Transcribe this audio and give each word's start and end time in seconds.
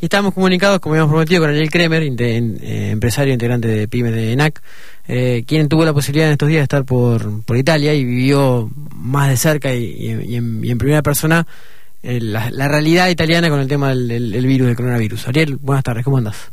y 0.00 0.06
estábamos 0.06 0.34
comunicados, 0.34 0.80
como 0.80 0.94
habíamos 0.94 1.10
prometido, 1.10 1.40
con 1.42 1.50
Ariel 1.50 1.70
Kremer, 1.70 2.02
eh, 2.02 2.90
empresario 2.90 3.32
integrante 3.32 3.68
de 3.68 3.88
PYME 3.88 4.10
de 4.10 4.32
ENAC, 4.32 4.62
eh, 5.08 5.44
quien 5.46 5.68
tuvo 5.68 5.84
la 5.84 5.92
posibilidad 5.92 6.28
en 6.28 6.32
estos 6.32 6.48
días 6.48 6.60
de 6.60 6.64
estar 6.64 6.84
por, 6.84 7.44
por 7.44 7.56
Italia 7.56 7.94
y 7.94 8.04
vivió 8.04 8.68
más 8.94 9.28
de 9.28 9.36
cerca 9.36 9.72
y, 9.72 10.34
en, 10.34 10.78
primera 10.78 11.02
persona 11.02 11.46
eh, 12.02 12.18
la, 12.20 12.68
realidad 12.68 13.08
italiana 13.08 13.48
con 13.48 13.60
el 13.60 13.68
tema 13.68 13.90
del, 13.90 14.46
virus, 14.46 14.66
del 14.66 14.76
coronavirus. 14.76 15.28
Ariel, 15.28 15.56
buenas 15.56 15.84
tardes, 15.84 16.04
¿cómo 16.04 16.18
andas? 16.18 16.50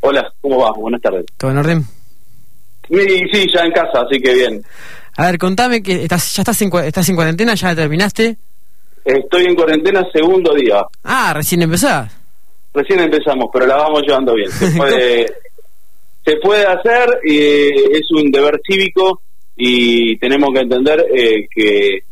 Hola, 0.00 0.32
¿cómo 0.40 0.58
va? 0.58 0.72
Buenas 0.72 1.00
tardes. 1.00 1.24
¿Todo 1.36 1.50
en 1.50 1.58
orden? 1.58 1.84
Sí, 2.88 2.98
sí, 3.32 3.46
ya 3.52 3.62
en 3.62 3.72
casa, 3.72 4.02
así 4.06 4.20
que 4.20 4.32
bien. 4.32 4.62
A 5.16 5.26
ver, 5.26 5.38
contame 5.38 5.82
que 5.82 6.04
estás, 6.04 6.36
ya 6.36 6.42
estás 6.42 6.60
en, 6.62 6.70
estás 6.84 7.08
en 7.08 7.16
cuarentena, 7.16 7.54
ya 7.54 7.74
terminaste. 7.74 8.36
Estoy 9.04 9.44
en 9.44 9.54
cuarentena 9.54 10.04
segundo 10.12 10.52
día. 10.54 10.84
Ah, 11.02 11.32
recién 11.34 11.62
empezás. 11.62 12.25
Recién 12.76 13.00
empezamos, 13.00 13.46
pero 13.50 13.66
la 13.66 13.76
vamos 13.76 14.02
llevando 14.06 14.34
bien. 14.34 14.50
Se 14.50 14.70
puede, 14.76 15.26
se 16.26 16.36
puede 16.42 16.66
hacer, 16.66 17.08
y 17.24 17.38
es 17.38 18.02
un 18.10 18.30
deber 18.30 18.60
cívico 18.68 19.22
y 19.56 20.18
tenemos 20.18 20.50
que 20.52 20.60
entender 20.60 21.06
eh, 21.16 21.48
que, 21.50 22.02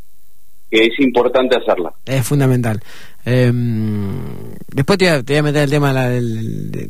es 0.70 0.98
importante 1.00 1.56
hacerla. 1.56 1.92
Es 2.06 2.27
fundamental. 2.27 2.80
Em, 3.27 4.24
después 4.72 4.98
te 4.98 5.22
voy, 5.22 5.36
a, 5.36 5.42
meter 5.42 5.64
el 5.64 5.70
tema 5.70 5.92
de, 6.08 6.22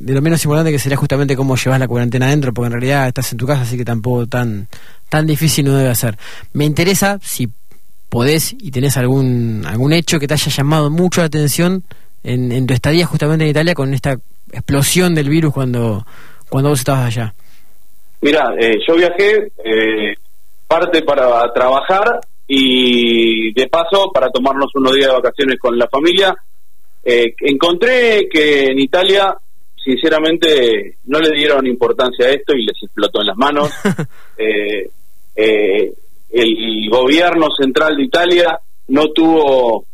lo 0.06 0.22
menos 0.22 0.42
importante 0.44 0.70
que 0.70 0.78
sería 0.78 0.96
justamente 0.96 1.36
cómo 1.36 1.56
llevas 1.56 1.80
la 1.80 1.88
cuarentena 1.88 2.26
adentro, 2.26 2.54
porque 2.54 2.66
en 2.66 2.72
realidad 2.72 3.08
estás 3.08 3.32
en 3.32 3.38
tu 3.38 3.46
casa, 3.46 3.62
así 3.62 3.76
que 3.76 3.84
tampoco 3.84 4.26
tan, 4.26 4.68
tan 5.08 5.26
difícil 5.26 5.66
no 5.66 5.76
debe 5.76 5.94
ser. 5.96 6.16
Me 6.52 6.64
interesa 6.64 7.18
si 7.20 7.50
podés 8.08 8.54
y 8.58 8.70
tenés 8.70 8.96
algún, 8.96 9.64
algún 9.66 9.92
hecho 9.92 10.20
que 10.20 10.28
te 10.28 10.34
haya 10.34 10.50
llamado 10.50 10.88
mucho 10.88 11.20
la 11.20 11.26
atención 11.26 11.82
en, 12.24 12.66
tu 12.66 12.74
estadía 12.74 13.06
justamente 13.06 13.44
en 13.44 13.50
Italia 13.50 13.74
con 13.74 13.92
esta 13.92 14.16
explosión 14.50 15.14
del 15.14 15.28
virus 15.28 15.52
cuando, 15.52 16.04
cuando 16.48 16.70
vos 16.70 16.78
estabas 16.78 17.06
allá. 17.06 17.34
Mira, 18.22 18.54
eh, 18.58 18.76
yo 18.88 18.96
viajé 18.96 19.52
eh, 19.62 20.14
parte 20.66 21.02
para 21.02 21.52
trabajar 21.52 22.20
y 22.46 23.52
de 23.52 23.66
paso 23.68 24.10
para 24.12 24.30
tomarnos 24.30 24.70
unos 24.74 24.94
días 24.94 25.08
de 25.08 25.14
vacaciones 25.14 25.58
con 25.58 25.78
la 25.78 25.86
familia. 25.88 26.34
Eh, 27.04 27.34
encontré 27.40 28.26
que 28.30 28.64
en 28.64 28.78
Italia, 28.78 29.36
sinceramente, 29.76 30.96
no 31.04 31.18
le 31.20 31.30
dieron 31.36 31.66
importancia 31.66 32.26
a 32.26 32.30
esto 32.30 32.54
y 32.54 32.64
les 32.64 32.82
explotó 32.82 33.20
en 33.20 33.26
las 33.26 33.36
manos. 33.36 33.70
eh, 34.38 35.92
el 36.30 36.90
gobierno 36.90 37.48
central 37.56 37.96
de 37.96 38.04
Italia 38.04 38.58
no 38.88 39.08
tuvo 39.10 39.84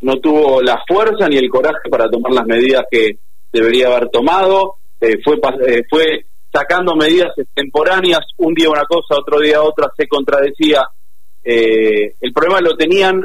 no 0.00 0.16
tuvo 0.16 0.62
la 0.62 0.82
fuerza 0.86 1.28
ni 1.28 1.36
el 1.36 1.48
coraje 1.48 1.88
para 1.90 2.08
tomar 2.08 2.32
las 2.32 2.46
medidas 2.46 2.82
que 2.90 3.18
debería 3.52 3.88
haber 3.88 4.08
tomado. 4.10 4.76
Eh, 5.00 5.18
fue 5.22 5.36
eh, 5.66 5.82
fue 5.88 6.24
sacando 6.52 6.96
medidas 6.96 7.32
extemporáneas 7.36 8.20
un 8.38 8.54
día 8.54 8.70
una 8.70 8.84
cosa 8.84 9.20
otro 9.20 9.40
día 9.40 9.62
otra 9.62 9.88
se 9.96 10.06
contradecía. 10.06 10.82
Eh, 11.44 12.14
el 12.20 12.32
problema 12.32 12.60
lo 12.60 12.76
tenían 12.76 13.24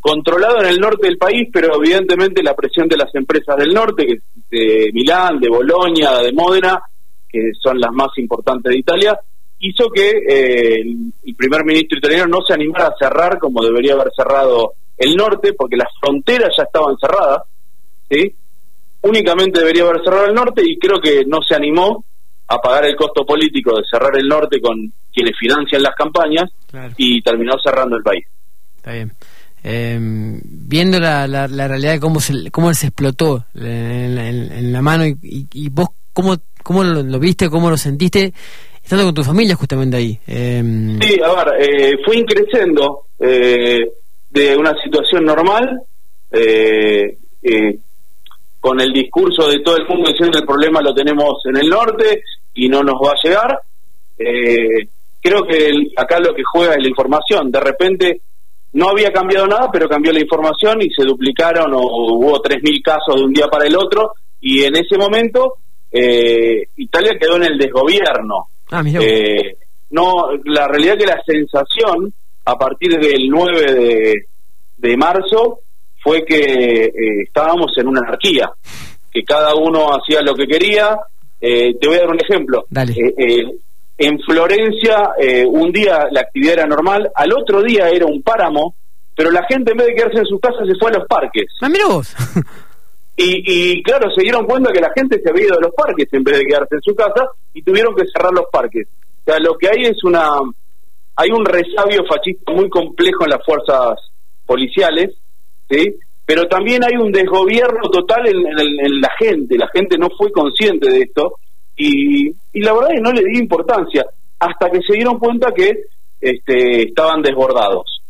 controlado 0.00 0.60
en 0.60 0.66
el 0.66 0.78
norte 0.78 1.06
del 1.06 1.16
país 1.16 1.48
pero 1.52 1.76
evidentemente 1.76 2.42
la 2.42 2.54
presión 2.54 2.88
de 2.88 2.96
las 2.96 3.14
empresas 3.14 3.56
del 3.56 3.72
norte 3.72 4.20
de 4.50 4.90
Milán 4.92 5.38
de 5.38 5.48
Bolonia 5.48 6.18
de 6.18 6.32
Módena 6.32 6.80
que 7.28 7.52
son 7.62 7.78
las 7.78 7.92
más 7.92 8.08
importantes 8.16 8.70
de 8.70 8.78
Italia 8.78 9.18
hizo 9.62 9.88
que 9.90 10.10
eh, 10.28 10.80
el 10.80 11.36
primer 11.36 11.64
ministro 11.64 11.98
italiano 11.98 12.26
no 12.26 12.38
se 12.46 12.52
animara 12.52 12.88
a 12.88 12.96
cerrar 12.98 13.38
como 13.38 13.62
debería 13.62 13.94
haber 13.94 14.10
cerrado 14.14 14.74
el 15.02 15.16
norte, 15.16 15.52
porque 15.54 15.76
las 15.76 15.88
fronteras 16.00 16.50
ya 16.56 16.64
estaban 16.64 16.96
cerradas, 16.98 17.42
¿sí? 18.10 18.34
Únicamente 19.02 19.60
debería 19.60 19.82
haber 19.82 20.02
cerrado 20.04 20.26
el 20.26 20.34
norte 20.34 20.62
y 20.64 20.78
creo 20.78 21.00
que 21.00 21.24
no 21.26 21.38
se 21.46 21.56
animó 21.56 22.04
a 22.46 22.58
pagar 22.58 22.86
el 22.86 22.96
costo 22.96 23.24
político 23.24 23.76
de 23.76 23.82
cerrar 23.90 24.16
el 24.16 24.28
norte 24.28 24.60
con 24.60 24.92
quienes 25.12 25.34
financian 25.38 25.82
las 25.82 25.94
campañas 25.94 26.50
y 26.96 27.20
terminó 27.22 27.54
cerrando 27.62 27.96
el 27.96 28.02
país. 28.02 28.24
Está 28.76 28.92
bien. 28.92 29.12
Em, 29.64 30.40
viendo 30.42 30.98
la, 30.98 31.28
la, 31.28 31.68
realidad 31.68 31.92
de 31.92 32.00
cómo 32.00 32.18
se, 32.18 32.50
cómo 32.50 32.74
se 32.74 32.88
explotó 32.88 33.44
en, 33.54 34.72
la 34.72 34.82
mano 34.82 35.04
y, 35.06 35.68
vos 35.68 35.90
cómo, 36.12 36.36
cómo 36.64 36.82
lo, 36.82 37.18
viste, 37.20 37.48
cómo 37.48 37.70
lo 37.70 37.76
sentiste, 37.76 38.34
estando 38.82 39.04
con 39.04 39.14
tu 39.14 39.22
familia 39.22 39.54
justamente 39.54 39.96
ahí. 39.96 40.18
Em, 40.26 41.00
sí, 41.00 41.16
a 41.24 41.44
ver, 41.44 41.62
eh, 41.62 41.96
fue 42.04 42.16
increciendo 42.16 43.06
eh, 43.20 43.88
de 44.32 44.56
una 44.56 44.74
situación 44.82 45.24
normal, 45.24 45.82
eh, 46.30 47.18
eh, 47.42 47.78
con 48.58 48.80
el 48.80 48.92
discurso 48.92 49.48
de 49.48 49.60
todo 49.60 49.76
el 49.76 49.86
mundo 49.86 50.10
diciendo 50.10 50.38
el 50.38 50.46
problema 50.46 50.80
lo 50.80 50.94
tenemos 50.94 51.34
en 51.44 51.56
el 51.56 51.68
norte 51.68 52.22
y 52.54 52.68
no 52.68 52.82
nos 52.82 52.94
va 52.94 53.10
a 53.10 53.22
llegar. 53.22 53.58
creo 55.20 55.44
que 55.44 55.70
acá 55.96 56.18
lo 56.18 56.34
que 56.34 56.42
juega 56.44 56.74
es 56.74 56.82
la 56.82 56.88
información. 56.88 57.50
De 57.50 57.60
repente 57.60 58.20
no 58.74 58.88
había 58.88 59.12
cambiado 59.12 59.46
nada, 59.46 59.68
pero 59.70 59.88
cambió 59.88 60.12
la 60.12 60.20
información 60.20 60.80
y 60.80 60.90
se 60.90 61.04
duplicaron 61.04 61.72
o 61.74 61.80
hubo 61.80 62.40
3.000 62.42 62.82
casos 62.82 63.16
de 63.16 63.22
un 63.22 63.32
día 63.32 63.46
para 63.48 63.66
el 63.66 63.76
otro 63.76 64.12
y 64.40 64.62
en 64.62 64.76
ese 64.76 64.96
momento 64.96 65.58
Italia 65.90 67.18
quedó 67.20 67.36
en 67.36 67.44
el 67.44 67.58
desgobierno. 67.58 68.48
Ah, 68.72 68.82
eh, 68.86 69.58
no, 69.90 70.30
la 70.46 70.66
realidad 70.66 70.96
que 70.96 71.04
la 71.04 71.22
sensación 71.24 72.12
a 72.44 72.56
partir 72.56 72.98
del 72.98 73.28
9 73.28 74.26
de, 74.76 74.96
marzo 74.96 75.60
fue 76.02 76.24
que 76.24 76.84
eh, 76.84 77.22
estábamos 77.24 77.72
en 77.76 77.88
una 77.88 78.00
anarquía, 78.00 78.50
que 79.10 79.22
cada 79.22 79.54
uno 79.54 79.90
hacía 79.94 80.20
lo 80.22 80.34
que 80.34 80.46
quería. 80.46 80.98
Eh, 81.40 81.74
te 81.80 81.88
voy 81.88 81.96
a 81.96 82.00
dar 82.00 82.10
un 82.10 82.20
ejemplo. 82.20 82.66
en 83.98 84.18
Florencia 84.20 85.10
un 85.46 85.70
día 85.70 86.06
la 86.10 86.22
actividad 86.22 86.54
era 86.54 86.66
normal, 86.66 87.10
al 87.14 87.32
otro 87.32 87.62
día 87.62 87.88
era 87.88 88.06
un 88.06 88.22
páramo, 88.22 88.74
pero 89.14 89.30
la 89.30 89.44
gente 89.48 89.72
en 89.72 89.78
vez 89.78 89.88
de 89.88 89.94
quedarse 89.94 90.18
en 90.18 90.26
su 90.26 90.40
casa 90.40 90.58
se 90.66 90.74
fue 90.78 90.90
a 90.90 90.98
los 90.98 91.06
parques. 91.06 91.46
Ah, 91.60 91.68
mira 91.68 91.86
vos. 91.86 92.14
Y, 93.16 93.82
claro, 93.82 94.10
se 94.10 94.22
dieron 94.22 94.46
cuenta 94.46 94.72
que 94.72 94.80
la 94.80 94.90
gente 94.94 95.20
se 95.22 95.30
había 95.30 95.44
ido 95.44 95.58
a 95.58 95.60
los 95.60 95.74
parques 95.74 96.08
en 96.12 96.24
vez 96.24 96.38
de 96.38 96.44
quedarse 96.44 96.76
en 96.76 96.82
su 96.82 96.94
casa 96.94 97.26
y 97.52 97.62
tuvieron 97.62 97.94
que 97.94 98.04
cerrar 98.12 98.32
los 98.32 98.46
parques. 98.50 98.88
O 98.88 99.24
sea, 99.24 99.38
lo 99.38 99.56
que 99.58 99.68
hay 99.68 99.84
es 99.84 100.02
una... 100.04 100.26
Hay 101.16 101.30
un 101.30 101.44
resabio 101.44 102.04
fascista 102.08 102.52
muy 102.52 102.68
complejo 102.68 103.24
en 103.24 103.30
las 103.30 103.44
fuerzas 103.44 103.98
policiales, 104.46 105.10
¿sí? 105.68 105.96
Pero 106.24 106.44
también 106.44 106.82
hay 106.84 106.96
un 106.96 107.12
desgobierno 107.12 107.90
total 107.90 108.26
en, 108.26 109.00
la 109.00 109.10
gente. 109.18 109.56
La 109.58 109.68
gente 109.68 109.98
no 109.98 110.08
fue 110.16 110.30
consciente 110.30 110.88
de 110.88 111.00
esto 111.00 111.34
y, 111.76 112.28
y 112.28 112.60
la 112.60 112.72
verdad 112.72 112.92
es 112.92 112.96
que 112.96 113.02
no 113.02 113.12
le 113.12 113.24
di 113.24 113.38
importancia 113.38 114.06
hasta 114.38 114.70
que 114.70 114.80
se 114.86 114.94
dieron 114.94 115.18
cuenta 115.18 115.52
que 115.52 115.84
este, 116.20 116.82
estaban 116.84 117.22
desbordados. 117.22 118.02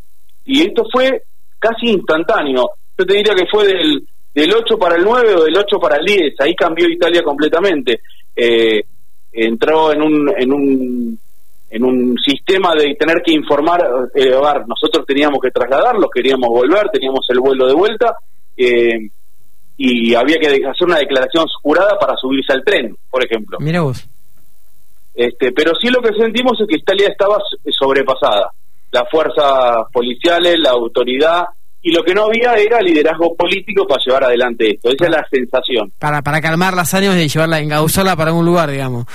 Y 0.45 0.63
esto 0.63 0.85
fue 0.93 1.23
casi 1.59 1.89
instantáneo. 1.89 2.71
Yo 2.99 3.07
te 3.07 3.15
diría 3.15 3.35
que 3.35 3.47
fue 3.51 3.67
del 3.67 4.07
del 4.35 4.55
8 4.55 4.79
para 4.79 4.97
el 4.97 5.05
9 5.05 5.35
o 5.35 5.45
del 5.45 5.57
8 5.57 5.79
para 5.79 5.97
el 5.97 6.07
10, 6.07 6.41
ahí 6.41 6.55
cambió 6.55 6.89
Italia 6.89 7.23
completamente. 7.23 8.01
Eh, 8.35 8.83
entró 9.33 9.93
en 9.93 10.03
un, 10.03 10.33
en 10.37 10.53
un 10.53 11.19
en 11.73 11.85
un 11.85 12.15
sistema 12.19 12.75
de 12.75 12.95
tener 12.97 13.23
que 13.25 13.33
informar, 13.33 13.81
eh, 14.15 14.31
nosotros 14.67 15.07
teníamos 15.07 15.41
que 15.43 15.51
trasladarlos, 15.51 16.11
queríamos 16.15 16.51
volver, 16.51 16.91
teníamos 16.93 17.25
el 17.31 17.41
vuelo 17.41 17.67
de 17.67 17.73
vuelta, 17.73 18.15
eh, 18.55 19.09
y 19.79 20.15
había 20.15 20.37
que 20.39 20.49
hacer 20.49 20.87
una 20.87 20.99
declaración 20.99 21.47
jurada 21.63 21.99
para 21.99 22.15
subirse 22.17 22.53
al 22.53 22.63
tren, 22.63 22.95
por 23.11 23.25
ejemplo. 23.25 23.57
Mira 23.59 23.81
vos. 23.81 24.07
Este, 25.15 25.51
pero 25.53 25.73
sí 25.81 25.89
lo 25.89 26.03
que 26.03 26.15
sentimos 26.15 26.61
es 26.61 26.69
que 26.69 26.77
Italia 26.77 27.09
estaba 27.09 27.39
sobrepasada. 27.79 28.51
Las 28.91 29.05
fuerzas 29.11 29.87
policiales, 29.91 30.57
la 30.59 30.73
autoridad, 30.73 31.45
y 31.81 31.91
lo 31.91 32.03
que 32.05 32.13
no 32.13 32.25
había 32.25 32.53
era 32.53 32.83
liderazgo 32.83 33.35
político 33.35 33.87
para 33.87 34.03
llevar 34.05 34.25
adelante 34.25 34.73
esto. 34.75 34.91
Esa 34.91 35.07
es 35.07 35.11
la 35.11 35.27
sensación. 35.31 35.91
Para, 35.99 36.21
para 36.21 36.43
calmar 36.43 36.75
las 36.75 36.93
años 36.93 37.17
y 37.17 37.29
llevarla, 37.29 37.61
engauzarla 37.61 38.15
para 38.15 38.31
algún 38.31 38.45
lugar, 38.45 38.71
digamos. 38.71 39.07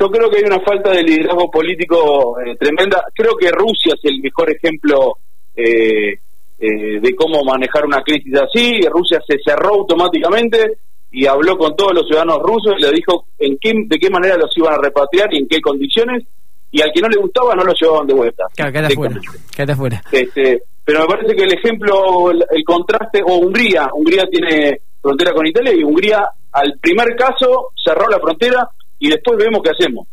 Yo 0.00 0.08
creo 0.08 0.30
que 0.30 0.38
hay 0.38 0.44
una 0.44 0.60
falta 0.60 0.92
de 0.92 1.02
liderazgo 1.02 1.50
político 1.50 2.40
eh, 2.40 2.56
tremenda. 2.56 3.04
Creo 3.14 3.36
que 3.38 3.50
Rusia 3.50 3.92
es 3.94 4.00
el 4.04 4.18
mejor 4.22 4.50
ejemplo 4.50 5.18
eh, 5.54 6.14
eh, 6.58 7.00
de 7.02 7.14
cómo 7.14 7.44
manejar 7.44 7.84
una 7.84 8.02
crisis 8.02 8.34
así. 8.34 8.80
Rusia 8.88 9.20
se 9.28 9.36
cerró 9.44 9.74
automáticamente 9.74 10.78
y 11.10 11.26
habló 11.26 11.58
con 11.58 11.76
todos 11.76 11.92
los 11.92 12.06
ciudadanos 12.06 12.38
rusos 12.38 12.76
y 12.78 12.82
le 12.82 12.92
dijo 12.92 13.26
en 13.38 13.58
qué, 13.58 13.72
de 13.74 13.98
qué 13.98 14.08
manera 14.08 14.38
los 14.38 14.56
iban 14.56 14.72
a 14.72 14.78
repatriar 14.78 15.28
y 15.34 15.38
en 15.38 15.48
qué 15.48 15.60
condiciones. 15.60 16.24
Y 16.70 16.80
al 16.80 16.92
que 16.94 17.02
no 17.02 17.08
le 17.08 17.20
gustaba 17.20 17.54
no 17.54 17.64
lo 17.64 17.74
llevaban 17.74 18.06
de 18.06 18.14
vuelta. 18.14 18.44
Claro, 18.56 18.72
quédate 18.72 18.94
afuera. 18.94 19.20
Quédate 19.54 19.72
afuera. 19.72 20.02
Este, 20.12 20.62
pero 20.82 21.00
me 21.00 21.06
parece 21.08 21.36
que 21.36 21.44
el 21.44 21.52
ejemplo, 21.52 22.30
el, 22.30 22.64
contraste, 22.64 23.20
o 23.22 23.36
Hungría, 23.36 23.90
Hungría 23.92 24.24
tiene 24.30 24.80
frontera 25.02 25.34
con 25.34 25.46
Italia 25.46 25.74
y 25.74 25.84
Hungría 25.84 26.24
al 26.52 26.78
primer 26.80 27.14
caso 27.16 27.72
cerró 27.84 28.08
la 28.08 28.18
frontera 28.18 28.66
y 29.00 29.08
después 29.08 29.36
vemos 29.38 29.60
qué 29.62 29.70
hacemos. 29.70 30.06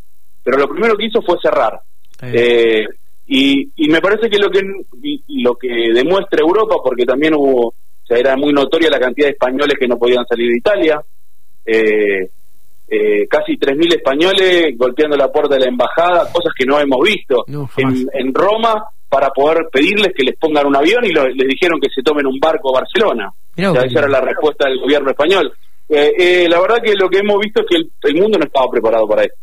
Pero 0.44 0.58
lo 0.58 0.68
primero 0.68 0.96
que 0.96 1.06
hizo 1.06 1.22
fue 1.22 1.38
cerrar. 1.42 1.80
Eh, 2.22 2.86
y, 3.28 3.70
y 3.76 3.90
me 3.90 4.02
parece 4.02 4.30
que 4.30 4.40
lo 4.40 4.50
que 4.50 4.62
lo 5.28 5.56
que 5.56 5.68
demuestra 5.94 6.40
Europa, 6.42 6.76
porque 6.84 7.06
también 7.06 7.36
hubo 7.36 7.68
O 7.68 8.06
sea, 8.08 8.18
era 8.18 8.36
muy 8.36 8.54
notoria 8.54 8.90
la 8.90 9.00
cantidad 9.00 9.28
de 9.28 9.34
españoles 9.34 9.76
que 9.80 9.88
no 9.88 10.00
podían 10.00 10.26
salir 10.26 10.50
de 10.50 10.58
Italia. 10.58 11.02
Eh, 11.66 12.30
eh, 12.90 13.28
casi 13.28 13.58
3.000 13.58 13.98
españoles 13.98 14.78
golpeando 14.78 15.18
la 15.18 15.30
puerta 15.30 15.56
de 15.56 15.62
la 15.62 15.68
embajada, 15.68 16.32
cosas 16.32 16.54
que 16.58 16.66
no 16.66 16.80
hemos 16.80 17.02
visto 17.02 17.44
en, 17.46 18.08
en, 18.14 18.34
Roma 18.34 18.82
para 19.10 19.28
poder 19.32 19.68
pedirles 19.70 20.14
que 20.16 20.24
les 20.24 20.38
pongan 20.38 20.68
un 20.68 20.78
avión 20.78 21.04
y 21.04 21.12
les 21.12 21.48
dijeron 21.48 21.82
que 21.82 21.90
se 21.94 22.02
tomen 22.02 22.26
un 22.26 22.40
barco 22.40 22.70
a 22.70 22.80
Barcelona. 22.80 23.30
esa 23.58 24.00
era 24.00 24.08
la 24.08 24.22
respuesta 24.22 24.70
del 24.70 24.80
gobierno 24.80 25.10
español. 25.10 25.52
Eh, 25.90 26.12
eh, 26.18 26.50
la 26.50 26.60
verdad 26.60 26.78
que 26.84 26.94
lo 26.96 27.10
que 27.10 27.20
hemos 27.20 27.40
visto 27.40 27.62
es 27.62 27.68
que 27.70 28.10
el, 28.10 28.16
mundo 28.16 28.38
no 28.38 28.46
estaba 28.46 28.70
preparado 28.70 29.08
para 29.08 29.24
eso. 29.24 29.36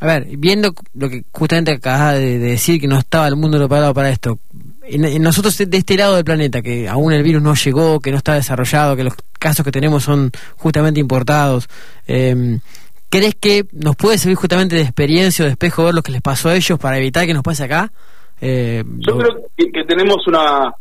A 0.00 0.06
ver, 0.06 0.26
viendo 0.38 0.72
lo 0.94 1.08
que 1.08 1.24
justamente 1.30 1.72
acabas 1.72 2.14
de, 2.14 2.38
decir, 2.38 2.80
que 2.80 2.86
no 2.86 2.98
estaba 2.98 3.28
el 3.28 3.36
mundo 3.36 3.58
preparado 3.58 3.92
para 3.92 4.10
esto, 4.10 4.38
en, 4.82 5.22
nosotros 5.22 5.56
de 5.58 5.76
este 5.76 5.96
lado 5.96 6.16
del 6.16 6.24
planeta, 6.24 6.62
que 6.62 6.88
aún 6.88 7.12
el 7.12 7.22
virus 7.22 7.42
no 7.42 7.54
llegó, 7.54 8.00
que 8.00 8.10
no 8.10 8.16
está 8.16 8.34
desarrollado, 8.34 8.96
que 8.96 9.04
los 9.04 9.14
casos 9.38 9.64
que 9.64 9.72
tenemos 9.72 10.04
son 10.04 10.30
justamente 10.56 11.00
importados, 11.00 11.68
eh, 12.06 12.58
¿crees 13.08 13.34
que 13.34 13.66
nos 13.72 13.96
puede 13.96 14.18
servir 14.18 14.36
justamente 14.36 14.76
de 14.76 14.82
experiencia 14.82 15.44
o 15.44 15.46
de 15.46 15.52
espejo 15.52 15.84
ver 15.84 15.94
lo 15.94 16.02
que 16.02 16.12
les 16.12 16.22
pasó 16.22 16.48
a 16.48 16.56
ellos 16.56 16.78
para 16.78 16.98
evitar 16.98 17.26
que 17.26 17.34
nos 17.34 17.42
pase 17.42 17.64
acá? 17.64 17.92
Eh, 18.40 18.82
Yo 19.06 19.18
creo 19.18 19.50
que, 19.56 19.84
tenemos 19.84 20.26
una, 20.26 20.72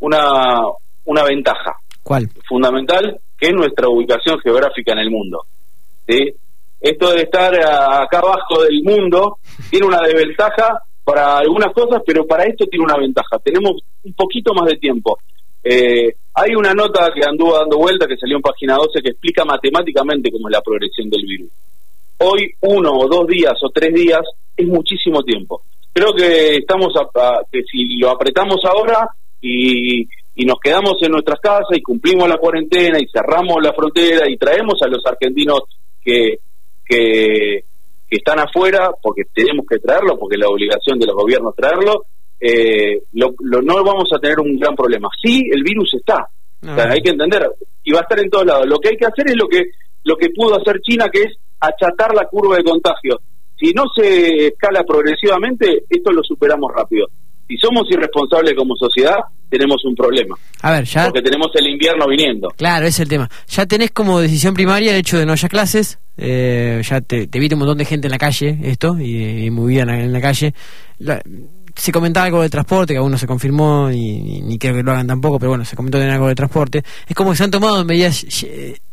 una, 0.00 0.62
una 1.04 1.24
ventaja. 1.24 1.76
¿Cuál? 2.02 2.30
Fundamental, 2.48 3.20
que 3.42 3.48
es 3.48 3.54
nuestra 3.54 3.88
ubicación 3.88 4.38
geográfica 4.38 4.92
en 4.92 5.00
el 5.00 5.10
mundo. 5.10 5.44
¿sí? 6.06 6.32
Esto 6.80 7.12
de 7.12 7.22
estar 7.22 7.52
acá 7.52 8.20
abajo 8.20 8.62
del 8.62 8.84
mundo 8.84 9.38
tiene 9.68 9.84
una 9.84 10.00
desventaja 10.00 10.80
para 11.02 11.38
algunas 11.38 11.72
cosas, 11.74 12.02
pero 12.06 12.24
para 12.24 12.44
esto 12.44 12.66
tiene 12.66 12.84
una 12.84 12.96
ventaja. 12.96 13.40
Tenemos 13.42 13.82
un 14.04 14.12
poquito 14.12 14.54
más 14.54 14.70
de 14.70 14.76
tiempo. 14.76 15.18
Eh, 15.64 16.14
hay 16.34 16.54
una 16.54 16.72
nota 16.72 17.10
que 17.12 17.26
anduvo 17.26 17.58
dando 17.58 17.78
vuelta, 17.78 18.06
que 18.06 18.16
salió 18.16 18.36
en 18.36 18.42
página 18.42 18.76
12, 18.76 19.02
que 19.02 19.10
explica 19.10 19.44
matemáticamente 19.44 20.30
cómo 20.30 20.48
es 20.48 20.52
la 20.52 20.62
progresión 20.62 21.10
del 21.10 21.22
virus. 21.22 21.50
Hoy, 22.18 22.48
uno 22.60 22.92
o 22.92 23.08
dos 23.08 23.26
días 23.26 23.54
o 23.60 23.70
tres 23.70 23.92
días 23.92 24.22
es 24.56 24.68
muchísimo 24.68 25.24
tiempo. 25.24 25.62
Creo 25.92 26.14
que 26.14 26.58
estamos, 26.58 26.94
que 27.50 27.62
si 27.64 27.98
lo 27.98 28.10
apretamos 28.10 28.60
ahora 28.64 29.08
y, 29.40 30.06
y 30.34 30.44
nos 30.44 30.58
quedamos 30.60 30.94
en 31.02 31.12
nuestras 31.12 31.40
casas 31.40 31.76
y 31.76 31.82
cumplimos 31.82 32.28
la 32.28 32.38
cuarentena 32.38 32.98
y 32.98 33.06
cerramos 33.12 33.56
la 33.62 33.72
frontera 33.72 34.28
y 34.28 34.36
traemos 34.36 34.80
a 34.82 34.88
los 34.88 35.04
argentinos 35.06 35.60
que, 36.02 36.38
que 36.84 37.64
que 38.12 38.18
están 38.18 38.40
afuera, 38.40 38.90
porque 39.00 39.22
tenemos 39.32 39.64
que 39.66 39.78
traerlo, 39.78 40.18
porque 40.18 40.34
es 40.34 40.40
la 40.40 40.50
obligación 40.50 40.98
de 40.98 41.06
los 41.06 41.16
gobiernos 41.16 41.56
traerlo, 41.56 42.04
eh, 42.38 43.04
lo, 43.14 43.32
no 43.40 43.82
vamos 43.82 44.10
a 44.14 44.18
tener 44.18 44.38
un 44.38 44.58
gran 44.58 44.76
problema. 44.76 45.08
Sí, 45.18 45.48
el 45.50 45.62
virus 45.62 45.94
está, 45.94 46.28
hay 46.60 47.00
que 47.00 47.08
entender, 47.08 47.40
y 47.82 47.92
va 47.92 48.00
a 48.00 48.02
estar 48.02 48.20
en 48.20 48.28
todos 48.28 48.44
lados. 48.44 48.66
Lo 48.66 48.78
que 48.80 48.90
hay 48.90 48.96
que 48.98 49.06
hacer 49.06 49.28
es 49.28 49.36
lo 49.36 49.48
que, 49.48 49.62
lo 50.04 50.16
que 50.16 50.28
pudo 50.28 50.60
hacer 50.60 50.78
China, 50.82 51.06
que 51.10 51.22
es 51.22 51.38
achatar 51.58 52.14
la 52.14 52.26
curva 52.26 52.56
de 52.58 52.64
contagio. 52.64 53.18
Si 53.58 53.72
no 53.72 53.84
se 53.96 54.48
escala 54.48 54.84
progresivamente, 54.84 55.84
esto 55.88 56.12
lo 56.12 56.22
superamos 56.22 56.70
rápido. 56.70 57.06
Si 57.48 57.56
somos 57.56 57.84
irresponsables 57.90 58.54
como 58.56 58.74
sociedad, 58.76 59.16
tenemos 59.48 59.84
un 59.84 59.94
problema. 59.94 60.34
A 60.62 60.70
ver, 60.72 60.84
ya... 60.84 61.04
Porque 61.04 61.20
tenemos 61.20 61.48
el 61.54 61.68
invierno 61.68 62.06
viniendo. 62.08 62.48
Claro, 62.56 62.86
ese 62.86 62.88
es 62.88 63.00
el 63.00 63.08
tema. 63.08 63.28
Ya 63.48 63.66
tenés 63.66 63.90
como 63.90 64.20
decisión 64.20 64.54
primaria 64.54 64.92
el 64.92 64.98
hecho 64.98 65.18
de 65.18 65.26
no 65.26 65.32
haya 65.32 65.48
clases, 65.48 65.98
eh, 66.16 66.80
ya 66.82 67.00
te, 67.00 67.28
evita 67.32 67.54
un 67.54 67.60
montón 67.60 67.78
de 67.78 67.84
gente 67.84 68.06
en 68.06 68.12
la 68.12 68.18
calle 68.18 68.58
esto 68.62 68.98
y, 68.98 69.50
movida 69.50 69.82
en 69.82 70.12
la, 70.12 70.20
calle. 70.20 70.54
Se 71.74 71.92
comentaba 71.92 72.26
algo 72.26 72.42
de 72.42 72.50
transporte, 72.50 72.94
que 72.94 72.98
aún 72.98 73.12
no 73.12 73.18
se 73.18 73.26
confirmó 73.26 73.90
y, 73.90 74.40
ni 74.42 74.58
creo 74.58 74.74
que 74.74 74.82
lo 74.82 74.92
hagan 74.92 75.06
tampoco, 75.06 75.38
pero 75.38 75.50
bueno, 75.50 75.64
se 75.64 75.76
comentó 75.76 75.98
de 75.98 76.10
algo 76.10 76.28
de 76.28 76.34
transporte. 76.34 76.82
Es 77.06 77.14
como 77.14 77.30
que 77.30 77.36
se 77.36 77.44
han 77.44 77.50
tomado 77.50 77.84
medidas 77.84 78.24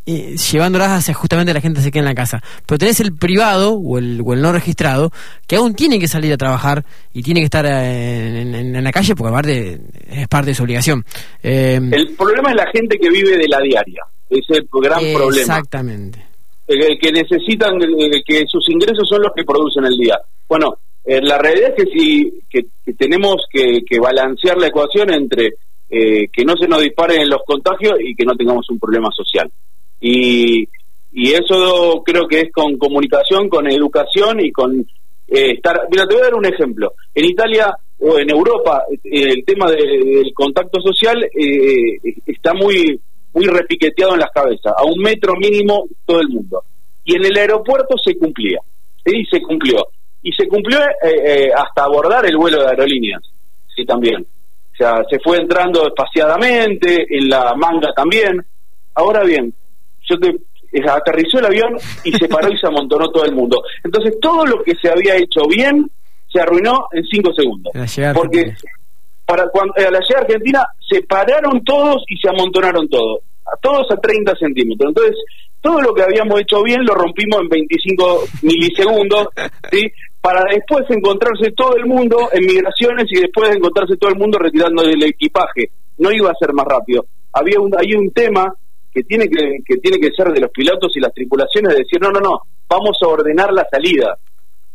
llevándolas 0.05 0.89
hacia 0.89 1.13
justamente 1.13 1.53
la 1.53 1.61
gente 1.61 1.81
se 1.81 1.91
queda 1.91 2.01
en 2.01 2.05
la 2.05 2.15
casa. 2.15 2.41
Pero 2.65 2.77
tenés 2.77 2.99
el 2.99 3.15
privado 3.15 3.73
o 3.73 3.97
el, 3.97 4.21
o 4.25 4.33
el 4.33 4.41
no 4.41 4.51
registrado 4.51 5.11
que 5.45 5.57
aún 5.57 5.75
tiene 5.75 5.99
que 5.99 6.07
salir 6.07 6.33
a 6.33 6.37
trabajar 6.37 6.83
y 7.13 7.21
tiene 7.21 7.41
que 7.41 7.45
estar 7.45 7.65
eh, 7.65 8.41
en, 8.41 8.83
la 8.83 8.91
calle 8.91 9.15
porque 9.15 9.29
aparte 9.29 9.81
es 10.09 10.27
parte 10.27 10.51
de 10.51 10.55
su 10.55 10.63
obligación. 10.63 11.05
Eh, 11.43 11.79
el 11.91 12.15
problema 12.15 12.49
es 12.49 12.55
la 12.55 12.67
gente 12.71 12.97
que 12.97 13.09
vive 13.09 13.37
de 13.37 13.47
la 13.47 13.59
diaria. 13.59 14.03
Es 14.29 14.45
el 14.49 14.67
gran 14.71 15.01
problema. 15.13 15.41
Exactamente 15.41 16.29
que 17.01 17.11
necesitan, 17.11 17.79
que 17.79 18.43
sus 18.47 18.69
ingresos 18.69 19.07
son 19.09 19.23
los 19.23 19.31
que 19.35 19.43
producen 19.43 19.85
el 19.85 19.97
día. 19.97 20.19
Bueno, 20.47 20.77
eh, 21.05 21.21
la 21.21 21.37
realidad 21.37 21.73
es 21.75 21.83
que 21.83 21.91
si 21.91 22.41
que, 22.49 22.93
tenemos 22.93 23.45
que, 23.51 23.99
balancear 23.99 24.57
la 24.57 24.67
ecuación 24.67 25.11
entre 25.13 25.53
eh, 25.89 26.27
que 26.31 26.45
no 26.45 26.55
se 26.55 26.67
nos 26.67 26.81
disparen 26.81 27.27
los 27.29 27.41
contagios 27.45 27.93
y 27.99 28.15
que 28.15 28.25
no 28.25 28.35
tengamos 28.35 28.69
un 28.69 28.79
problema 28.79 29.09
social. 29.15 29.49
Y, 29.99 30.67
y 31.11 31.31
eso 31.31 32.03
creo 32.05 32.27
que 32.27 32.41
es 32.41 32.51
con 32.51 32.77
comunicación, 32.77 33.49
con 33.49 33.69
educación 33.69 34.39
y 34.39 34.51
con 34.51 34.79
eh, 35.27 35.53
estar... 35.53 35.79
Mira, 35.89 36.05
te 36.05 36.15
voy 36.15 36.21
a 36.21 36.25
dar 36.25 36.35
un 36.35 36.45
ejemplo. 36.45 36.93
En 37.15 37.25
Italia 37.25 37.75
o 37.99 38.17
en 38.17 38.29
Europa 38.29 38.83
el 39.03 39.43
tema 39.45 39.69
del 39.71 40.31
contacto 40.33 40.79
social 40.79 41.27
está 42.25 42.53
muy 42.53 42.99
muy 43.33 43.45
repiqueteado 43.45 44.13
en 44.13 44.19
las 44.19 44.31
cabezas, 44.31 44.73
a 44.75 44.83
un 44.83 45.01
metro 45.01 45.33
mínimo 45.35 45.85
todo 46.05 46.19
el 46.21 46.29
mundo. 46.29 46.63
Y 47.03 47.15
en 47.15 47.25
el 47.25 47.37
aeropuerto 47.37 47.95
se 48.03 48.15
cumplía, 48.17 48.59
sí, 49.05 49.23
se 49.29 49.41
cumplió. 49.41 49.87
Y 50.21 50.31
se 50.33 50.47
cumplió 50.47 50.79
eh, 50.79 50.93
eh, 51.03 51.49
hasta 51.55 51.83
abordar 51.83 52.25
el 52.25 52.37
vuelo 52.37 52.61
de 52.61 52.69
aerolíneas, 52.69 53.21
sí, 53.75 53.85
también. 53.85 54.21
O 54.21 54.75
sea, 54.75 55.03
se 55.09 55.19
fue 55.19 55.37
entrando 55.37 55.87
espaciadamente, 55.87 57.05
en 57.09 57.29
la 57.29 57.53
manga 57.55 57.93
también. 57.93 58.45
Ahora 58.95 59.23
bien, 59.23 59.53
yo 60.09 60.17
te, 60.17 60.29
eh, 60.71 60.89
aterrizó 60.89 61.39
el 61.39 61.45
avión 61.45 61.77
y 62.03 62.11
se 62.13 62.27
paró 62.27 62.51
y 62.51 62.57
se 62.57 62.67
amontonó 62.67 63.09
todo 63.09 63.25
el 63.25 63.33
mundo. 63.33 63.61
Entonces, 63.83 64.15
todo 64.21 64.45
lo 64.45 64.63
que 64.63 64.75
se 64.75 64.89
había 64.89 65.15
hecho 65.15 65.41
bien 65.49 65.89
se 66.31 66.39
arruinó 66.39 66.87
en 66.91 67.03
cinco 67.05 67.33
segundos. 67.33 67.73
Porque 68.13 68.53
para 69.25 69.47
cuando, 69.49 69.73
a 69.75 69.91
la 69.91 69.99
llegada 69.99 70.25
argentina 70.25 70.65
se 70.87 71.01
pararon 71.03 71.63
todos 71.63 72.03
y 72.07 72.17
se 72.17 72.29
amontonaron 72.29 72.87
todos, 72.87 73.19
a 73.45 73.57
todos 73.61 73.91
a 73.91 73.97
30 73.97 74.35
centímetros. 74.35 74.89
Entonces, 74.89 75.15
todo 75.61 75.81
lo 75.81 75.93
que 75.93 76.03
habíamos 76.03 76.39
hecho 76.39 76.63
bien 76.63 76.85
lo 76.85 76.93
rompimos 76.93 77.41
en 77.41 77.49
25 77.49 78.23
milisegundos, 78.43 79.27
¿sí? 79.71 79.91
Para 80.21 80.43
después 80.51 80.83
encontrarse 80.89 81.51
todo 81.51 81.75
el 81.77 81.85
mundo 81.85 82.29
en 82.31 82.45
migraciones 82.45 83.05
y 83.09 83.21
después 83.21 83.55
encontrarse 83.55 83.95
todo 83.97 84.09
el 84.09 84.17
mundo 84.17 84.37
retirando 84.37 84.83
el 84.83 85.01
equipaje. 85.03 85.71
No 85.97 86.11
iba 86.11 86.29
a 86.29 86.35
ser 86.39 86.53
más 86.53 86.65
rápido. 86.65 87.05
Había 87.33 87.59
un, 87.59 87.73
hay 87.77 87.93
un 87.93 88.11
tema 88.11 88.53
que 88.91 89.03
tiene 89.03 89.29
que, 89.29 89.59
que 89.65 89.77
tiene 89.77 89.99
que 89.99 90.11
ser 90.15 90.33
de 90.33 90.41
los 90.41 90.51
pilotos 90.51 90.91
y 90.95 90.99
las 90.99 91.13
tripulaciones 91.13 91.73
de 91.73 91.79
decir, 91.79 92.01
no, 92.01 92.11
no, 92.11 92.19
no, 92.19 92.41
vamos 92.67 92.97
a 93.01 93.07
ordenar 93.07 93.53
la 93.53 93.65
salida. 93.71 94.17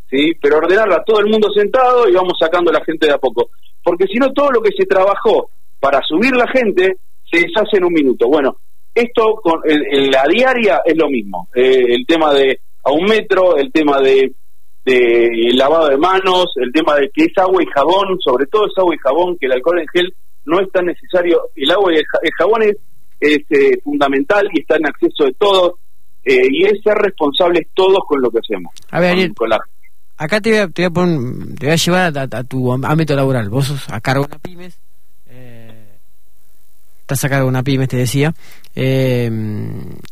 ¿Sí? 0.09 0.33
Pero 0.41 0.59
ordenarla 0.59 1.03
todo 1.05 1.21
el 1.21 1.27
mundo 1.27 1.49
sentado 1.51 2.09
y 2.09 2.13
vamos 2.13 2.35
sacando 2.39 2.71
la 2.71 2.85
gente 2.85 3.07
de 3.07 3.15
a 3.15 3.19
poco 3.19 3.51
porque 3.85 4.07
si 4.07 4.19
no 4.19 4.33
todo 4.33 4.51
lo 4.51 4.63
que 4.63 4.73
se 4.77 4.87
trabajó 4.87 5.51
para 5.79 6.01
subir 6.03 6.35
la 6.35 6.49
gente 6.49 6.97
se 7.31 7.41
deshace 7.41 7.77
en 7.77 7.85
un 7.85 7.93
minuto. 7.93 8.27
Bueno, 8.29 8.57
esto 8.95 9.35
con, 9.43 9.61
en, 9.65 10.11
la 10.11 10.25
diaria 10.29 10.81
es 10.85 10.97
lo 10.97 11.09
mismo. 11.09 11.49
Eh, 11.55 11.95
el 11.95 12.07
tema 12.07 12.33
de 12.33 12.59
a 12.83 12.91
un 12.91 13.05
metro, 13.05 13.57
el 13.57 13.71
tema 13.71 14.01
de, 14.01 14.33
de 14.85 15.51
lavado 15.55 15.89
de 15.89 15.97
manos, 15.97 16.47
el 16.57 16.73
tema 16.73 16.97
de 16.97 17.11
que 17.11 17.25
es 17.25 17.39
agua 17.39 17.63
y 17.63 17.67
jabón, 17.67 18.19
sobre 18.21 18.47
todo 18.47 18.67
es 18.67 18.73
agua 18.77 18.95
y 18.95 18.99
jabón, 18.99 19.37
que 19.39 19.47
el 19.47 19.53
alcohol 19.53 19.81
en 19.81 19.89
gel 19.89 20.15
no 20.45 20.61
es 20.61 20.71
tan 20.71 20.87
necesario. 20.87 21.41
El 21.57 21.71
agua 21.71 21.93
y 21.93 21.97
el 21.97 22.33
jabón 22.39 22.63
es, 22.63 22.77
eh, 23.21 23.79
fundamental 23.83 24.47
y 24.53 24.61
está 24.61 24.77
en 24.77 24.87
acceso 24.87 25.25
de 25.25 25.35
todos. 25.35 25.73
Eh, 26.25 26.49
y 26.51 26.65
es 26.65 26.83
ser 26.83 26.95
responsables 26.95 27.69
todos 27.75 28.01
con 28.07 28.21
lo 28.21 28.31
que 28.31 28.39
hacemos. 28.39 28.73
A 28.91 29.01
ver, 29.01 29.33
con, 29.35 29.49
la 29.49 29.59
acá 30.17 30.41
te 30.41 30.51
voy 30.51 30.59
a, 30.59 30.69
te 30.69 30.89
voy 30.89 31.03
a, 31.03 31.57
te 31.59 31.67
voy 31.67 31.73
a 31.73 31.77
llevar 31.77 32.19
a, 32.19 32.45
tu 32.45 32.73
ámbito 32.73 33.15
laboral. 33.15 33.49
Vos 33.49 33.67
sos 33.67 33.91
a 33.91 34.01
cargo 34.01 34.25
de 34.25 34.29
una 34.29 34.39
pymes, 34.39 34.79
estás 37.07 37.31
a 37.31 37.45
una 37.45 37.63
pymes, 37.63 37.89
te 37.89 37.97
decía, 37.97 38.35
eh, 38.75 39.31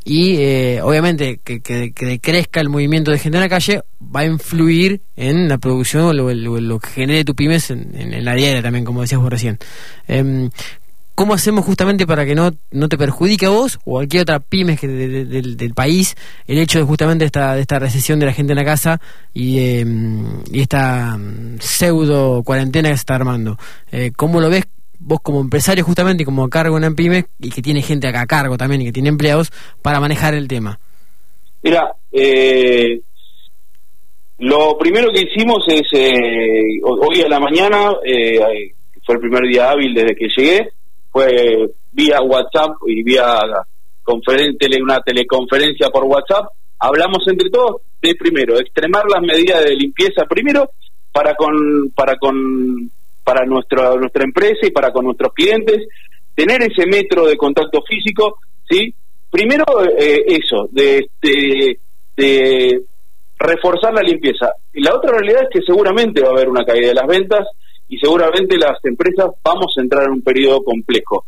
y 0.04 0.36
eh, 0.36 0.80
obviamente 0.82 1.40
que, 1.42 1.60
que, 1.60 2.20
crezca 2.20 2.60
el 2.60 2.68
movimiento 2.68 3.10
de 3.10 3.18
gente 3.18 3.38
en 3.38 3.42
la 3.42 3.48
calle 3.48 3.82
va 4.14 4.20
a 4.20 4.26
influir 4.26 5.00
en 5.16 5.48
la 5.48 5.58
producción 5.58 6.04
o 6.04 6.12
lo, 6.12 6.78
que 6.78 6.88
genere 6.88 7.24
tu 7.24 7.34
pymes 7.34 7.70
en, 7.70 8.24
la 8.24 8.34
diaria 8.34 8.62
también, 8.62 8.84
como 8.84 9.00
decías 9.00 9.20
vos 9.20 9.30
recién. 9.30 9.58
Eh, 10.06 10.50
¿Cómo 11.14 11.34
hacemos 11.34 11.64
justamente 11.66 12.06
para 12.06 12.24
que 12.24 12.34
no, 12.34 12.52
no 12.70 12.88
te 12.88 12.96
perjudique 12.96 13.44
a 13.44 13.50
vos 13.50 13.78
o 13.84 13.96
a 13.96 14.00
cualquier 14.00 14.22
otra 14.22 14.40
pyme 14.40 14.76
del 14.76 15.72
país 15.74 16.14
el 16.46 16.58
hecho 16.58 16.78
de 16.78 16.84
justamente 16.84 17.26
esta, 17.26 17.54
de 17.54 17.60
esta 17.60 17.78
recesión 17.78 18.18
de 18.18 18.26
la 18.26 18.32
gente 18.32 18.52
en 18.52 18.58
la 18.58 18.64
casa 18.64 18.98
y, 19.34 19.58
em, 19.58 20.42
y 20.50 20.62
esta 20.62 21.18
mm, 21.18 21.58
pseudo 21.60 22.42
cuarentena 22.42 22.88
que 22.88 22.96
se 22.96 23.00
está 23.00 23.14
armando? 23.14 23.58
Eh, 23.90 24.12
¿Cómo 24.16 24.40
lo 24.40 24.48
ves 24.48 24.64
vos 25.04 25.20
como 25.22 25.40
empresario 25.40 25.84
justamente 25.84 26.22
y 26.22 26.26
como 26.26 26.48
cargo 26.48 26.76
una 26.76 26.90
pyme 26.90 27.26
y 27.38 27.50
que 27.50 27.62
tiene 27.62 27.82
gente 27.82 28.06
acá 28.06 28.22
a 28.22 28.26
cargo 28.26 28.56
también 28.56 28.82
y 28.82 28.86
que 28.86 28.92
tiene 28.92 29.08
empleados 29.08 29.50
para 29.82 30.00
manejar 30.00 30.34
el 30.34 30.48
tema? 30.48 30.78
Mira, 31.62 31.94
eh, 32.10 33.00
lo 34.38 34.76
primero 34.78 35.08
que 35.12 35.22
hicimos 35.22 35.64
es, 35.68 35.82
eh, 35.92 36.80
hoy 36.82 37.20
a 37.22 37.28
la 37.28 37.38
mañana, 37.38 37.92
fue 39.04 39.14
el 39.14 39.20
primer 39.20 39.42
día 39.48 39.70
hábil 39.70 39.94
desde 39.94 40.16
que 40.16 40.28
llegué, 40.36 40.68
fue 41.10 41.70
vía 41.92 42.20
WhatsApp 42.22 42.76
y 42.86 43.02
vía 43.02 43.38
una 44.04 45.00
teleconferencia 45.00 45.88
por 45.90 46.04
WhatsApp, 46.04 46.46
hablamos 46.78 47.24
entre 47.28 47.50
todos 47.50 47.82
de 48.00 48.14
primero, 48.16 48.58
extremar 48.58 49.04
las 49.08 49.22
medidas 49.22 49.64
de 49.64 49.76
limpieza 49.76 50.24
primero 50.28 50.70
para 51.12 51.34
con 51.34 51.90
para 51.94 52.16
con 52.16 52.90
para 53.24 53.44
nuestra 53.46 53.94
nuestra 53.96 54.24
empresa 54.24 54.66
y 54.66 54.70
para 54.70 54.92
con 54.92 55.04
nuestros 55.04 55.32
clientes, 55.32 55.88
tener 56.34 56.62
ese 56.62 56.86
metro 56.86 57.26
de 57.26 57.36
contacto 57.36 57.82
físico, 57.82 58.38
¿sí? 58.68 58.94
Primero 59.30 59.64
eh, 59.98 60.24
eso, 60.26 60.68
de, 60.70 61.08
de, 62.16 62.82
reforzar 63.38 63.92
la 63.94 64.02
limpieza. 64.02 64.52
Y 64.72 64.82
la 64.82 64.94
otra 64.94 65.12
realidad 65.18 65.44
es 65.44 65.48
que 65.50 65.66
seguramente 65.66 66.20
va 66.20 66.28
a 66.28 66.32
haber 66.32 66.48
una 66.48 66.64
caída 66.64 66.88
de 66.88 66.94
las 66.94 67.06
ventas 67.06 67.46
y 67.88 67.98
seguramente 67.98 68.56
las 68.56 68.78
empresas 68.84 69.26
vamos 69.42 69.74
a 69.76 69.80
entrar 69.80 70.04
en 70.04 70.12
un 70.12 70.22
periodo 70.22 70.62
complejo. 70.62 71.24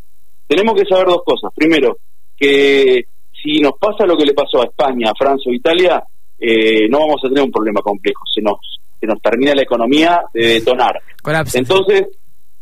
Tenemos 0.46 0.74
que 0.74 0.86
saber 0.88 1.06
dos 1.06 1.22
cosas. 1.24 1.50
Primero, 1.54 1.96
que 2.36 3.06
si 3.42 3.60
nos 3.60 3.72
pasa 3.78 4.06
lo 4.06 4.16
que 4.16 4.26
le 4.26 4.34
pasó 4.34 4.62
a 4.62 4.66
España, 4.66 5.10
a 5.10 5.14
Francia 5.18 5.50
o 5.50 5.54
Italia, 5.54 6.02
eh, 6.38 6.88
no 6.88 7.00
vamos 7.00 7.20
a 7.24 7.28
tener 7.28 7.42
un 7.42 7.50
problema 7.50 7.80
complejo. 7.80 8.22
Se 8.32 8.40
nos, 8.40 8.58
se 9.04 9.12
nos 9.12 9.20
termina 9.20 9.54
la 9.54 9.62
economía 9.62 10.22
de 10.32 10.54
detonar. 10.54 11.00
Entonces, 11.58 12.08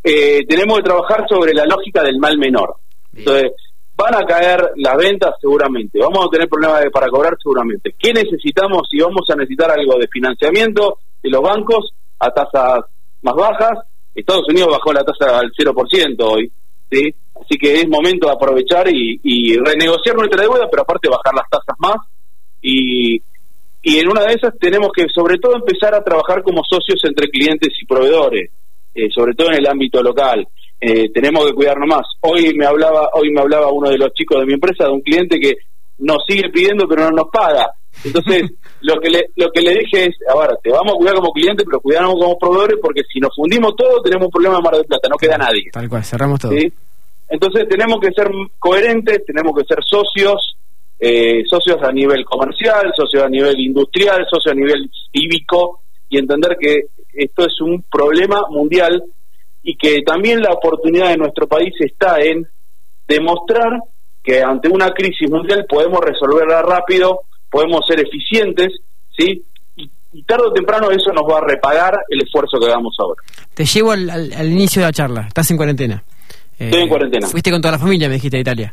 eh, 0.02 0.44
tenemos 0.46 0.78
que 0.78 0.84
trabajar 0.84 1.24
sobre 1.28 1.52
la 1.52 1.64
lógica 1.64 2.02
del 2.02 2.18
mal 2.18 2.36
menor. 2.36 2.74
Entonces, 3.14 3.52
van 3.94 4.14
a 4.14 4.26
caer 4.26 4.72
las 4.76 4.96
ventas 4.96 5.34
seguramente, 5.40 5.98
vamos 6.00 6.26
a 6.26 6.30
tener 6.30 6.48
problemas 6.48 6.82
para 6.92 7.08
cobrar 7.08 7.34
seguramente. 7.40 7.94
¿Qué 7.98 8.12
necesitamos? 8.12 8.88
Si 8.90 8.98
vamos 8.98 9.22
a 9.28 9.36
necesitar 9.36 9.70
algo 9.70 9.98
de 9.98 10.08
financiamiento 10.08 10.98
de 11.22 11.30
los 11.30 11.42
bancos 11.42 11.92
a 12.18 12.30
tasas 12.30 12.84
más 13.22 13.34
bajas, 13.34 13.78
Estados 14.14 14.44
Unidos 14.48 14.70
bajó 14.72 14.92
la 14.92 15.04
tasa 15.04 15.38
al 15.38 15.52
0% 15.52 16.16
hoy, 16.20 16.50
¿sí? 16.90 17.14
Así 17.40 17.58
que 17.58 17.74
es 17.80 17.88
momento 17.88 18.26
de 18.26 18.32
aprovechar 18.32 18.88
y, 18.88 19.20
y 19.22 19.56
renegociar 19.56 20.16
nuestra 20.16 20.42
deuda, 20.42 20.68
pero 20.70 20.82
aparte 20.82 21.08
bajar 21.08 21.34
las 21.34 21.48
tasas 21.48 21.76
más 21.78 21.96
y, 22.60 23.20
y 23.82 23.98
en 23.98 24.08
una 24.08 24.22
de 24.22 24.34
esas 24.34 24.56
tenemos 24.58 24.90
que 24.94 25.06
sobre 25.12 25.38
todo 25.38 25.56
empezar 25.56 25.94
a 25.94 26.04
trabajar 26.04 26.42
como 26.42 26.62
socios 26.68 27.00
entre 27.04 27.28
clientes 27.28 27.70
y 27.80 27.84
proveedores, 27.84 28.50
eh, 28.94 29.08
sobre 29.12 29.34
todo 29.34 29.48
en 29.48 29.58
el 29.58 29.66
ámbito 29.66 30.00
local. 30.02 30.46
Eh, 30.80 31.10
tenemos 31.12 31.46
que 31.46 31.52
cuidarnos 31.52 31.88
más. 31.88 32.06
Hoy 32.20 32.54
me 32.54 32.64
hablaba, 32.64 33.08
hoy 33.14 33.30
me 33.32 33.40
hablaba 33.40 33.72
uno 33.72 33.90
de 33.90 33.98
los 33.98 34.12
chicos 34.14 34.38
de 34.40 34.46
mi 34.46 34.54
empresa 34.54 34.84
de 34.84 34.90
un 34.90 35.00
cliente 35.00 35.38
que 35.38 35.54
nos 35.98 36.18
sigue 36.26 36.48
pidiendo 36.50 36.86
pero 36.88 37.04
no 37.04 37.10
nos 37.10 37.28
paga. 37.32 37.72
Entonces, 38.04 38.42
lo 38.82 39.00
que 39.00 39.10
le, 39.10 39.30
lo 39.36 39.50
que 39.50 39.62
le 39.62 39.74
dije 39.74 40.06
es, 40.06 40.16
a 40.32 40.38
ver, 40.38 40.56
te 40.62 40.70
vamos 40.70 40.94
a 40.94 40.96
cuidar 40.96 41.14
como 41.16 41.32
cliente, 41.32 41.64
pero 41.64 41.80
cuidamos 41.80 42.14
como 42.14 42.38
proveedores 42.38 42.78
porque 42.80 43.02
si 43.12 43.18
nos 43.18 43.34
fundimos 43.34 43.74
todo 43.76 44.00
tenemos 44.02 44.26
un 44.26 44.32
problema 44.32 44.56
de 44.56 44.62
Mar 44.62 44.74
del 44.74 44.86
Plata, 44.86 45.08
no 45.08 45.16
queda 45.16 45.38
nadie. 45.38 45.70
Tal 45.72 45.88
cual, 45.88 46.04
cerramos 46.04 46.40
todo. 46.40 46.52
Entonces 47.28 47.66
tenemos 47.68 47.98
que 47.98 48.12
ser 48.12 48.28
coherentes, 48.58 49.24
tenemos 49.24 49.56
que 49.56 49.64
ser 49.64 49.78
socios, 49.82 50.56
eh, 51.04 51.42
socios 51.50 51.82
a 51.82 51.90
nivel 51.90 52.24
comercial, 52.24 52.92
socios 52.96 53.24
a 53.24 53.28
nivel 53.28 53.58
industrial, 53.58 54.24
socios 54.30 54.52
a 54.52 54.54
nivel 54.54 54.88
cívico 55.12 55.80
y 56.08 56.16
entender 56.16 56.56
que 56.60 56.82
esto 57.12 57.44
es 57.44 57.60
un 57.60 57.82
problema 57.90 58.44
mundial 58.50 59.02
y 59.64 59.76
que 59.76 60.02
también 60.02 60.40
la 60.40 60.52
oportunidad 60.52 61.08
de 61.08 61.16
nuestro 61.16 61.48
país 61.48 61.74
está 61.80 62.20
en 62.20 62.46
demostrar 63.08 63.80
que 64.22 64.42
ante 64.42 64.68
una 64.68 64.90
crisis 64.90 65.28
mundial 65.28 65.66
podemos 65.68 65.98
resolverla 66.04 66.62
rápido, 66.62 67.22
podemos 67.50 67.80
ser 67.84 67.98
eficientes, 67.98 68.68
¿sí? 69.18 69.42
Y, 69.74 70.22
tarde 70.22 70.44
o 70.50 70.52
temprano 70.52 70.88
eso 70.92 71.12
nos 71.12 71.24
va 71.24 71.38
a 71.38 71.44
repagar 71.44 71.98
el 72.10 72.22
esfuerzo 72.22 72.60
que 72.60 72.66
hagamos 72.66 72.94
ahora. 73.00 73.20
Te 73.54 73.64
llevo 73.64 73.90
al, 73.90 74.46
inicio 74.46 74.82
de 74.82 74.86
la 74.86 74.92
charla, 74.92 75.24
estás 75.26 75.50
en 75.50 75.56
cuarentena. 75.56 76.04
Estoy 76.56 76.82
en 76.82 76.88
cuarentena. 76.88 77.26
Fuiste 77.26 77.50
con 77.50 77.60
toda 77.60 77.72
la 77.72 77.78
familia, 77.80 78.06
me 78.06 78.14
dijiste, 78.14 78.36
a 78.36 78.40
Italia. 78.40 78.72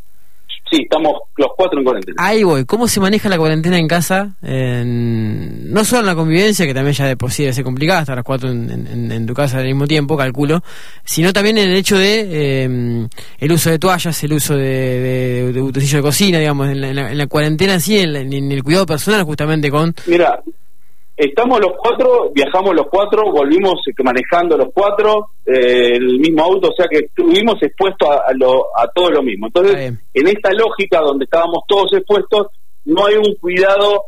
Sí, 0.72 0.84
estamos 0.84 1.14
los 1.38 1.50
cuatro 1.58 1.80
en 1.80 1.84
cuarentena. 1.84 2.16
Ahí 2.20 2.44
voy. 2.44 2.64
¿Cómo 2.66 2.88
se 2.88 3.00
maneja 3.00 3.28
la 3.28 3.38
cuarentena 3.38 3.78
en 3.80 3.88
casa? 3.88 4.36
no 4.42 5.86
solo 5.86 6.02
en 6.02 6.06
la 6.06 6.16
convivencia, 6.16 6.66
que 6.66 6.74
también 6.74 6.94
ya 6.94 7.06
de 7.06 7.18
por 7.18 7.32
sí 7.32 7.44
debe 7.44 7.54
ser 7.54 7.64
complicada, 7.64 8.02
estar 8.02 8.16
los 8.16 8.26
cuatro 8.26 8.50
en, 8.50 9.26
tu 9.26 9.34
casa 9.34 9.60
al 9.60 9.66
mismo 9.66 9.88
tiempo, 9.88 10.18
calculo, 10.18 10.62
sino 11.04 11.32
también 11.34 11.58
en 11.58 11.70
el 11.70 11.76
hecho 11.76 11.98
de 11.98 12.64
em, 12.64 13.08
el 13.40 13.52
uso 13.52 13.70
de 13.70 13.80
toallas, 13.80 14.24
el 14.24 14.34
uso 14.34 14.56
de, 14.56 15.52
de, 15.54 15.62
utensilio 15.62 15.98
de 15.98 16.04
cocina, 16.04 16.40
digamos, 16.40 16.70
en 16.70 17.18
la, 17.18 17.28
cuarentena 17.28 17.76
en 17.76 17.82
sí, 17.82 18.00
en, 18.00 18.52
el 18.52 18.64
cuidado 18.64 18.86
personal 18.86 19.24
justamente 19.24 19.70
con... 19.70 19.94
Mira, 20.08 20.42
Estamos 21.20 21.60
los 21.60 21.74
cuatro, 21.78 22.32
viajamos 22.34 22.74
los 22.74 22.88
cuatro, 22.90 23.30
volvimos 23.30 23.74
manejando 24.06 24.56
los 24.56 24.70
cuatro, 24.74 25.32
eh, 25.46 25.98
el 25.98 26.18
mismo 26.18 26.46
auto, 26.46 26.70
o 26.70 26.74
sea 26.74 26.86
que 26.90 27.00
estuvimos 27.00 27.62
expuestos 27.62 28.08
a, 28.10 28.32
lo, 28.36 28.68
a 28.74 28.88
todo 28.96 29.10
lo 29.10 29.22
mismo. 29.22 29.48
Entonces, 29.48 29.96
en 30.14 30.28
esta 30.28 30.50
lógica 30.54 31.02
donde 31.02 31.26
estábamos 31.26 31.64
todos 31.68 31.92
expuestos, 31.92 32.48
no 32.86 33.06
hay 33.06 33.16
un 33.16 33.36
cuidado 33.36 34.06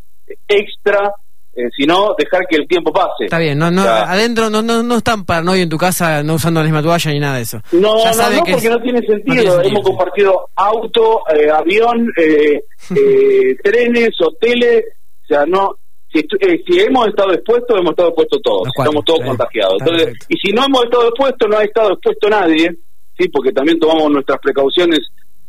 extra, 0.48 1.14
eh, 1.54 1.64
sino 1.76 2.16
dejar 2.18 2.48
que 2.50 2.56
el 2.56 2.66
tiempo 2.66 2.94
pase. 2.94 3.26
Está 3.26 3.40
bien, 3.40 3.60
no, 3.60 3.70
no, 3.70 3.82
adentro 3.82 4.50
no, 4.50 4.62
no, 4.62 4.82
no 4.82 4.96
están 4.96 5.26
paranoia 5.26 5.64
en 5.64 5.70
tu 5.70 5.78
casa 5.78 6.24
no 6.24 6.36
usando 6.36 6.62
la 6.62 6.64
misma 6.64 6.82
toalla 6.82 7.12
ni 7.12 7.20
nada 7.20 7.36
de 7.36 7.42
eso. 7.42 7.62
No, 7.74 8.06
no, 8.06 8.32
no, 8.32 8.44
porque 8.50 8.70
no 8.70 8.82
tiene 8.82 9.06
sentido. 9.06 9.62
Hemos 9.62 9.84
compartido 9.84 10.48
auto, 10.56 11.24
eh, 11.36 11.52
avión, 11.52 12.08
trenes, 13.64 14.12
hoteles, 14.22 14.86
o 15.24 15.28
sea, 15.28 15.46
no 15.46 15.76
eh, 16.14 16.64
si, 16.68 16.80
hemos 16.80 17.08
estado 17.08 17.32
expuestos, 17.32 17.80
hemos 17.80 17.92
estado 17.92 18.10
expuestos 18.10 18.42
todos, 18.44 18.68
estamos 18.78 19.06
todos 19.06 19.22
contagiados. 19.26 19.78
Entonces, 19.80 20.14
y 20.28 20.38
si 20.38 20.52
no 20.52 20.66
hemos 20.66 20.84
estado 20.84 21.08
expuestos, 21.08 21.50
no 21.50 21.58
ha 21.58 21.64
estado 21.64 21.94
expuesto 21.94 22.30
nadie, 22.30 22.70
sí, 23.18 23.30
porque 23.30 23.54
también 23.54 23.80
tomamos 23.80 24.12
nuestras 24.12 24.40
precauciones 24.40 25.00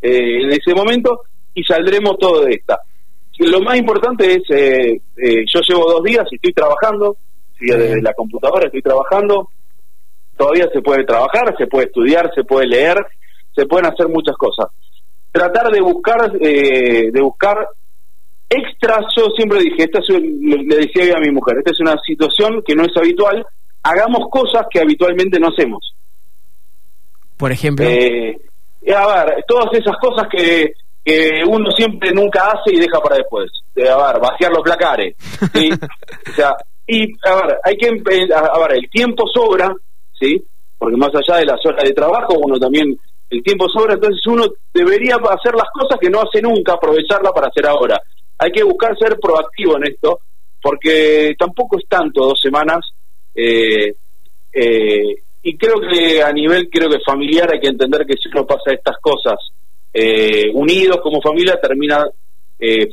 eh, 0.01 0.43
en 0.43 0.53
ese 0.53 0.75
momento 0.75 1.23
y 1.55 1.65
saldremos 1.65 2.17
todo 2.19 2.45
de 2.45 2.55
esta. 2.55 2.79
Lo 3.39 3.61
más 3.61 3.77
importante 3.77 4.35
es, 4.35 4.43
eh, 4.51 5.01
yo 5.53 5.61
llevo 5.69 5.91
dos 5.91 6.05
días 6.05 6.25
y 6.31 6.37
estoy 6.37 6.53
trabajando, 6.53 7.17
desde 7.59 8.01
la 8.01 8.13
computadora 8.15 8.67
estoy 8.67 8.83
trabajando, 8.83 9.49
todavía 10.37 10.69
se 10.73 10.81
puede 10.81 11.05
trabajar, 11.05 11.55
se 11.59 11.67
puede 11.67 11.87
estudiar, 11.87 12.31
se 12.35 12.45
puede 12.45 12.69
leer, 12.69 12.99
se 13.55 13.67
pueden 13.67 13.87
hacer 13.87 14.09
muchas 14.09 14.37
cosas. 14.37 14.67
Tratar 15.33 15.73
de 15.73 15.81
buscar, 15.81 16.31
de 16.33 17.21
buscar 17.21 17.67
extra, 18.53 18.99
yo 19.17 19.27
siempre 19.37 19.61
dije, 19.61 19.85
esta 19.85 20.01
le 20.09 20.77
decía 20.77 21.15
a 21.17 21.21
mi 21.21 21.31
mujer, 21.31 21.59
esta 21.59 21.71
es 21.71 21.81
una 21.81 21.95
situación 22.05 22.63
que 22.67 22.75
no 22.75 22.85
es 22.85 22.97
habitual, 22.97 23.45
hagamos 23.83 24.29
cosas 24.31 24.67
que 24.71 24.81
habitualmente 24.81 25.39
no 25.41 25.49
hacemos. 25.49 25.95
Por 27.37 27.51
ejemplo. 27.51 27.87
Eh, 27.87 28.37
a 28.95 29.25
ver, 29.25 29.45
todas 29.47 29.73
esas 29.73 29.97
cosas 30.01 30.29
que, 30.31 30.73
que 31.05 31.43
uno 31.49 31.71
siempre 31.73 32.13
nunca 32.13 32.53
hace 32.53 32.75
y 32.75 32.81
deja 32.81 33.01
para 33.01 33.17
después. 33.17 33.51
De, 33.75 33.89
a 33.89 33.97
ver, 33.97 34.21
vaciar 34.21 34.53
los 34.53 34.63
placares. 34.63 35.17
¿sí? 35.53 35.71
o 36.31 36.35
sea, 36.35 36.55
y 36.87 37.13
a 37.27 37.35
ver, 37.35 37.59
hay 37.65 37.77
que, 37.77 37.89
a 37.89 38.59
ver, 38.59 38.73
el 38.77 38.91
tiempo 38.91 39.25
sobra, 39.33 39.73
¿sí? 40.19 40.43
Porque 40.79 40.97
más 40.97 41.11
allá 41.15 41.39
de 41.39 41.47
las 41.47 41.65
horas 41.65 41.85
de 41.85 41.95
trabajo, 41.95 42.35
uno 42.45 42.59
también, 42.59 42.97
el 43.31 43.43
tiempo 43.43 43.67
sobra, 43.69 43.95
entonces 43.95 44.21
uno 44.27 44.45
debería 44.75 45.15
hacer 45.17 45.55
las 45.55 45.69
cosas 45.73 45.99
que 46.01 46.11
no 46.11 46.21
hace 46.21 46.43
nunca, 46.43 46.75
aprovecharla 46.75 47.31
para 47.31 47.49
hacer 47.49 47.67
ahora 47.67 48.01
hay 48.43 48.51
que 48.51 48.65
buscar 48.65 48.97
ser 48.99 49.19
proactivo 49.21 49.77
en 49.77 49.85
esto, 49.85 50.19
porque 50.61 51.35
tampoco 51.39 51.79
es 51.79 51.89
tanto 51.89 52.25
dos 52.27 52.41
semanas, 52.43 52.81
eh, 53.35 53.95
eh, 54.53 55.15
y 55.45 55.57
creo 55.57 55.77
que 55.81 56.23
a 56.23 56.33
nivel 56.33 56.69
creo 56.69 56.91
que 56.91 56.99
familiar 57.07 57.53
hay 57.53 57.61
que 57.61 57.69
entender 57.69 58.05
que 58.07 58.15
si 58.15 58.29
uno 58.33 58.45
pasa 58.45 58.73
estas 58.73 58.97
cosas 59.01 59.37
eh, 59.95 60.51
unidos 60.55 60.99
como 61.03 61.21
familia, 61.21 61.59
termina 61.61 62.05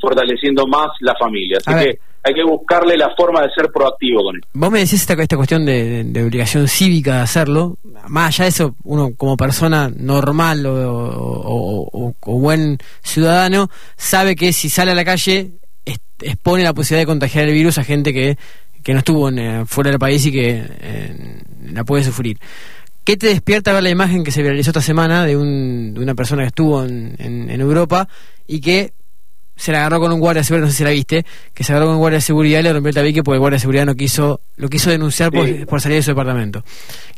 fortaleciendo 0.02 0.66
más 0.66 0.88
la 0.98 1.14
familia. 1.14 1.58
Así 1.64 1.84
que 1.84 1.98
hay 2.24 2.34
que 2.34 2.42
buscarle 2.42 2.96
la 2.96 3.14
forma 3.16 3.42
de 3.42 3.50
ser 3.54 3.70
proactivo 3.72 4.24
con 4.24 4.34
esto. 4.34 4.48
Vos 4.52 4.70
me 4.70 4.80
decís 4.80 4.94
esta, 4.94 5.14
esta 5.14 5.36
cuestión 5.36 5.64
de, 5.64 6.24
obligación 6.26 6.66
cívica 6.66 7.16
de 7.16 7.20
hacerlo. 7.20 7.76
Más 8.08 8.28
allá 8.28 8.44
de 8.44 8.50
eso, 8.50 8.76
uno 8.84 9.10
como 9.16 9.36
persona 9.36 9.90
normal 9.94 10.64
o, 10.66 12.14
buen 12.22 12.78
ciudadano 13.02 13.70
sabe 13.96 14.36
que 14.36 14.52
si 14.52 14.70
sale 14.70 14.92
a 14.92 14.94
la 14.94 15.04
calle 15.04 15.52
expone 16.20 16.62
la 16.62 16.74
posibilidad 16.74 17.02
de 17.02 17.06
contagiar 17.06 17.48
el 17.48 17.54
virus 17.54 17.78
a 17.78 17.84
gente 17.84 18.12
que, 18.12 18.36
que 18.82 18.92
no 18.92 18.98
estuvo 18.98 19.28
eh, 19.30 19.64
fuera 19.66 19.90
del 19.90 19.98
país 19.98 20.24
y 20.26 20.32
que 20.32 20.64
eh, 20.68 21.42
la 21.72 21.84
puede 21.84 22.04
sufrir. 22.04 22.38
¿Qué 23.04 23.16
te 23.16 23.28
despierta 23.28 23.72
ver 23.72 23.82
la 23.82 23.90
imagen 23.90 24.22
que 24.22 24.30
se 24.30 24.42
viralizó 24.42 24.70
esta 24.70 24.82
semana 24.82 25.24
de, 25.24 25.36
un, 25.36 25.94
de 25.94 26.00
una 26.00 26.14
persona 26.14 26.42
que 26.42 26.48
estuvo 26.48 26.84
en, 26.84 27.16
en 27.18 27.60
Europa 27.60 28.08
y 28.46 28.60
que 28.60 28.92
se 29.60 29.72
la 29.72 29.80
agarró 29.80 30.00
con 30.00 30.10
un 30.10 30.20
guardia 30.20 30.40
de 30.40 30.44
seguridad, 30.44 30.68
no 30.68 30.72
sé 30.72 30.78
si 30.78 30.84
la 30.84 30.90
viste, 30.90 31.22
que 31.52 31.64
se 31.64 31.72
agarró 31.72 31.88
con 31.88 31.96
un 31.96 32.00
guardia 32.00 32.16
de 32.16 32.22
seguridad 32.22 32.60
y 32.60 32.62
le 32.62 32.72
rompió 32.72 32.88
el 32.88 32.94
tabique 32.94 33.22
porque 33.22 33.34
el 33.34 33.40
guardia 33.40 33.56
de 33.56 33.60
seguridad 33.60 33.84
no 33.84 33.94
quiso, 33.94 34.40
lo 34.56 34.68
quiso 34.68 34.88
denunciar 34.88 35.30
por, 35.30 35.80
salir 35.80 35.98
de 35.98 36.02
su 36.02 36.12
departamento. 36.12 36.62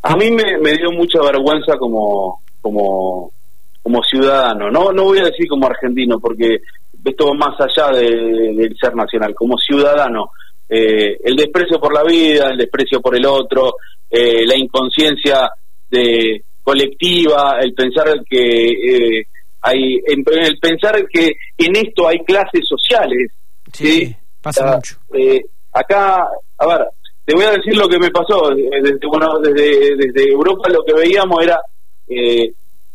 A 0.02 0.16
mí 0.16 0.28
me, 0.32 0.72
dio 0.72 0.90
mucha 0.90 1.20
vergüenza 1.22 1.76
como, 1.78 2.42
como, 2.60 3.30
como 3.80 4.02
ciudadano, 4.02 4.72
no, 4.72 4.90
no 4.90 5.04
voy 5.04 5.20
a 5.20 5.26
decir 5.26 5.46
como 5.48 5.68
argentino, 5.68 6.18
porque 6.18 6.58
esto 7.04 7.26
va 7.28 7.34
más 7.34 7.60
allá 7.60 7.96
del 7.96 8.76
ser 8.80 8.96
nacional, 8.96 9.36
como 9.36 9.56
ciudadano. 9.56 10.30
Eh, 10.68 11.18
el 11.22 11.36
desprecio 11.36 11.78
por 11.78 11.94
la 11.94 12.02
vida, 12.02 12.48
el 12.50 12.58
desprecio 12.58 13.00
por 13.00 13.14
el 13.14 13.24
otro, 13.24 13.76
eh, 14.10 14.44
la 14.44 14.56
inconsciencia 14.56 15.48
de 15.88 16.42
colectiva, 16.60 17.58
el 17.60 17.72
pensar 17.72 18.08
que 18.28 18.66
eh, 18.66 19.26
hay 19.62 19.94
en, 20.06 20.24
el 20.26 20.58
pensar 20.58 21.06
que 21.08 21.32
en 21.56 21.76
esto 21.76 22.08
hay 22.08 22.18
clases 22.24 22.62
sociales. 22.68 23.30
Sí, 23.72 24.14
pasa 24.42 24.76
mucho. 24.76 24.96
Eh, 25.14 25.44
acá, 25.72 26.26
a 26.58 26.66
ver, 26.66 26.86
te 27.24 27.34
voy 27.34 27.44
a 27.44 27.52
decir 27.52 27.76
lo 27.76 27.88
que 27.88 27.98
me 27.98 28.10
pasó. 28.10 28.50
Desde, 28.50 28.98
bueno, 29.06 29.38
desde, 29.38 29.96
desde 29.96 30.30
Europa 30.30 30.68
lo 30.68 30.84
que 30.84 30.94
veíamos 30.94 31.42
era, 31.42 31.60
eh, 32.08 32.52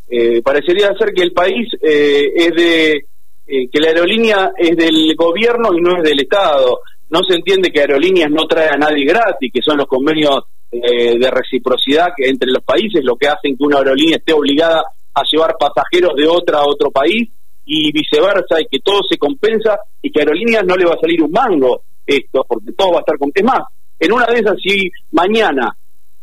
eh, 0.09 0.41
parecería 0.41 0.93
ser 0.99 1.13
que 1.13 1.23
el 1.23 1.31
país 1.31 1.69
es 1.81 2.51
de, 2.53 3.05
que 3.47 3.79
la 3.79 3.87
aerolínea 3.87 4.51
es 4.57 4.75
del 4.75 5.15
gobierno 5.15 5.69
y 5.73 5.81
no 5.81 5.97
es 5.97 6.03
del 6.03 6.19
Estado. 6.19 6.81
No 7.09 7.21
se 7.23 7.35
entiende 7.35 7.71
que 7.71 7.79
aerolíneas 7.79 8.29
no 8.29 8.45
trae 8.45 8.67
a 8.67 8.77
nadie 8.77 9.05
gratis, 9.05 9.51
que 9.53 9.61
son 9.61 9.77
los 9.77 9.87
convenios 9.87 10.43
de 10.69 11.31
reciprocidad 11.31 12.09
que 12.15 12.27
entre 12.27 12.51
los 12.51 12.61
países, 12.61 13.01
lo 13.01 13.15
que 13.15 13.29
hacen 13.29 13.55
que 13.55 13.63
una 13.63 13.77
aerolínea 13.77 14.17
esté 14.17 14.33
obligada 14.33 14.83
a 15.19 15.23
llevar 15.29 15.55
pasajeros 15.59 16.15
de 16.15 16.27
otra 16.27 16.59
a 16.59 16.65
otro 16.65 16.91
país 16.91 17.29
y 17.65 17.91
viceversa, 17.91 18.61
y 18.61 18.67
que 18.67 18.79
todo 18.79 19.01
se 19.09 19.17
compensa 19.17 19.77
y 20.01 20.11
que 20.11 20.19
a 20.19 20.23
aerolíneas 20.23 20.63
no 20.65 20.75
le 20.75 20.85
va 20.85 20.93
a 20.93 20.99
salir 20.99 21.21
un 21.21 21.31
mango 21.31 21.81
esto, 22.05 22.45
porque 22.47 22.71
todo 22.71 22.91
va 22.91 22.97
a 22.97 22.99
estar 23.01 23.17
con... 23.17 23.29
Es 23.35 23.43
más, 23.43 23.61
en 23.99 24.13
una 24.13 24.25
de 24.27 24.39
esas, 24.39 24.55
si 24.63 24.89
mañana, 25.11 25.75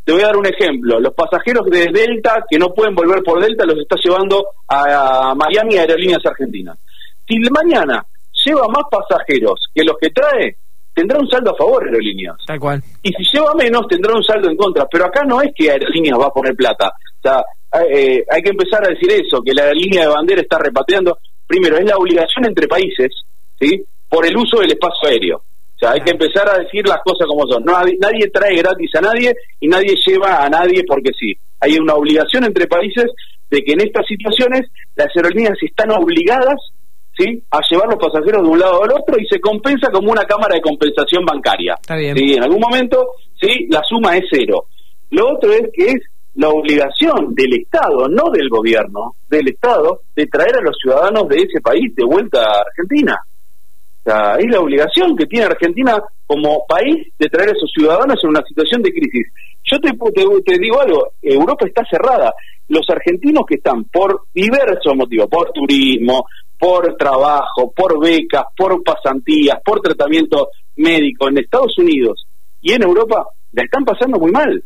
te 0.05 0.13
voy 0.13 0.23
a 0.23 0.27
dar 0.27 0.37
un 0.37 0.47
ejemplo, 0.47 1.01
los 1.01 1.13
pasajeros 1.13 1.67
de 1.67 1.91
Delta 1.93 2.45
que 2.49 2.59
no 2.59 2.73
pueden 2.73 2.95
volver 2.95 3.23
por 3.23 3.43
Delta 3.43 3.67
los 3.67 3.79
está 3.79 3.97
llevando 4.03 4.45
a 4.69 5.35
Miami 5.35 5.77
a 5.77 5.83
Aerolíneas 5.83 6.25
Argentinas. 6.25 6.79
Si 7.27 7.39
mañana 7.51 8.05
lleva 8.45 8.67
más 8.69 8.85
pasajeros 8.91 9.69
que 9.75 9.83
los 9.85 9.97
que 10.01 10.11
trae, 10.11 10.57
tendrá 10.95 11.19
un 11.19 11.29
saldo 11.29 11.53
a 11.53 11.57
favor 11.57 11.85
Aerolíneas. 11.85 12.37
Tal 12.47 12.61
cual. 12.61 12.83
Y 13.03 13.11
si 13.13 13.25
lleva 13.33 13.55
menos, 13.55 13.87
tendrá 13.89 14.15
un 14.15 14.23
saldo 14.23 14.49
en 14.49 14.57
contra. 14.57 14.87
Pero 14.87 15.07
acá 15.07 15.25
no 15.25 15.41
es 15.41 15.53
que 15.55 15.71
Aerolíneas 15.71 16.19
va 16.19 16.27
a 16.27 16.33
poner 16.33 16.55
plata. 16.55 16.89
O 16.89 17.23
sea, 17.23 17.43
eh, 17.83 18.25
hay 18.31 18.43
que 18.43 18.51
empezar 18.51 18.85
a 18.85 18.91
decir 18.91 19.11
eso, 19.11 19.43
que 19.43 19.53
la 19.53 19.73
línea 19.73 20.03
de 20.03 20.15
bandera 20.15 20.41
está 20.41 20.59
repatriando. 20.59 21.19
Primero, 21.47 21.77
es 21.77 21.85
la 21.85 21.97
obligación 21.97 22.47
entre 22.47 22.69
países, 22.69 23.11
¿sí? 23.61 23.83
Por 24.09 24.27
el 24.27 24.37
uso 24.37 24.61
del 24.61 24.73
espacio 24.73 25.09
aéreo. 25.09 25.39
O 25.39 25.79
sea, 25.79 25.93
hay 25.93 26.01
que 26.01 26.13
empezar 26.13 26.49
a 26.49 26.59
decir 26.59 26.87
las 26.87 26.99
cosas 27.05 27.27
como 27.27 27.47
son. 27.49 27.65
No, 27.65 27.73
nadie 27.73 28.31
trae 28.33 28.57
gratis 28.57 28.91
a 28.95 29.01
nadie 29.01 29.35
y 29.61 29.67
nadie 29.67 29.95
lleva 30.07 30.45
a 30.45 30.49
nadie 30.49 30.85
porque 30.87 31.11
sí. 31.19 31.33
Hay 31.61 31.77
una 31.77 31.95
obligación 31.95 32.45
entre 32.45 32.67
países 32.67 33.07
de 33.51 33.63
que 33.63 33.73
en 33.73 33.81
estas 33.81 34.07
situaciones 34.07 34.71
las 34.95 35.09
aerolíneas 35.17 35.59
están 35.61 35.91
obligadas 35.91 36.57
¿sí? 37.19 37.43
a 37.51 37.61
llevar 37.71 37.89
los 37.89 37.99
pasajeros 37.99 38.43
de 38.43 38.49
un 38.49 38.59
lado 38.59 38.85
al 38.85 38.93
otro 38.93 39.19
y 39.19 39.27
se 39.27 39.41
compensa 39.41 39.91
como 39.91 40.13
una 40.13 40.25
cámara 40.25 40.55
de 40.55 40.63
compensación 40.63 41.25
bancaria. 41.25 41.75
Está 41.81 41.97
bien. 41.97 42.17
En 42.19 42.43
algún 42.43 42.61
momento, 42.61 43.15
¿sí? 43.41 43.67
la 43.69 43.83
suma 43.89 44.17
es 44.17 44.25
cero. 44.31 44.67
Lo 45.11 45.33
otro 45.33 45.53
es 45.53 45.71
que 45.73 45.87
es 45.87 46.01
la 46.35 46.49
obligación 46.49 47.35
del 47.35 47.55
Estado, 47.61 48.09
no 48.09 48.31
del 48.31 48.49
gobierno, 48.49 49.15
del 49.29 49.49
Estado, 49.49 50.01
de 50.15 50.27
traer 50.27 50.57
a 50.57 50.63
los 50.63 50.77
ciudadanos 50.83 51.29
de 51.29 51.37
ese 51.37 51.61
país 51.61 51.95
de 51.95 52.05
vuelta 52.05 52.41
a 52.41 52.63
Argentina. 52.63 53.21
O 54.07 54.39
es 54.39 54.51
la 54.51 54.61
obligación 54.61 55.17
que 55.17 55.27
tiene 55.27 55.47
Argentina 55.47 56.03
como 56.27 56.67
país 56.67 57.13
de 57.19 57.29
traer 57.29 57.51
a 57.51 57.53
esos 57.53 57.71
ciudadanos 57.73 58.19
en 58.23 58.31
una 58.31 58.43
situación 58.47 58.83
de 58.83 58.91
crisis. 58.91 59.33
Yo 59.65 59.79
te, 59.81 59.91
te 60.45 60.59
digo 60.59 60.81
algo, 60.81 61.13
Europa 61.23 61.67
está 61.67 61.83
cerrada. 61.91 62.33
Los 62.69 62.85
argentinos 62.91 63.45
que 63.47 63.57
están 63.57 63.85
por 63.85 64.25
diversos 64.35 64.95
motivos, 64.95 65.29
por 65.31 65.53
turismo, 65.53 66.27
por 66.59 66.97
trabajo, 66.97 67.73
por 67.75 68.01
becas, 68.01 68.45
por 68.57 68.83
pasantías, 68.83 69.59
por 69.65 69.81
tratamiento 69.81 70.49
médico 70.77 71.29
en 71.29 71.39
Estados 71.39 71.79
Unidos 71.79 72.27
y 72.61 72.73
en 72.73 72.83
Europa, 72.83 73.27
la 73.53 73.63
están 73.63 73.85
pasando 73.85 74.19
muy 74.19 74.33
mal. 74.33 74.63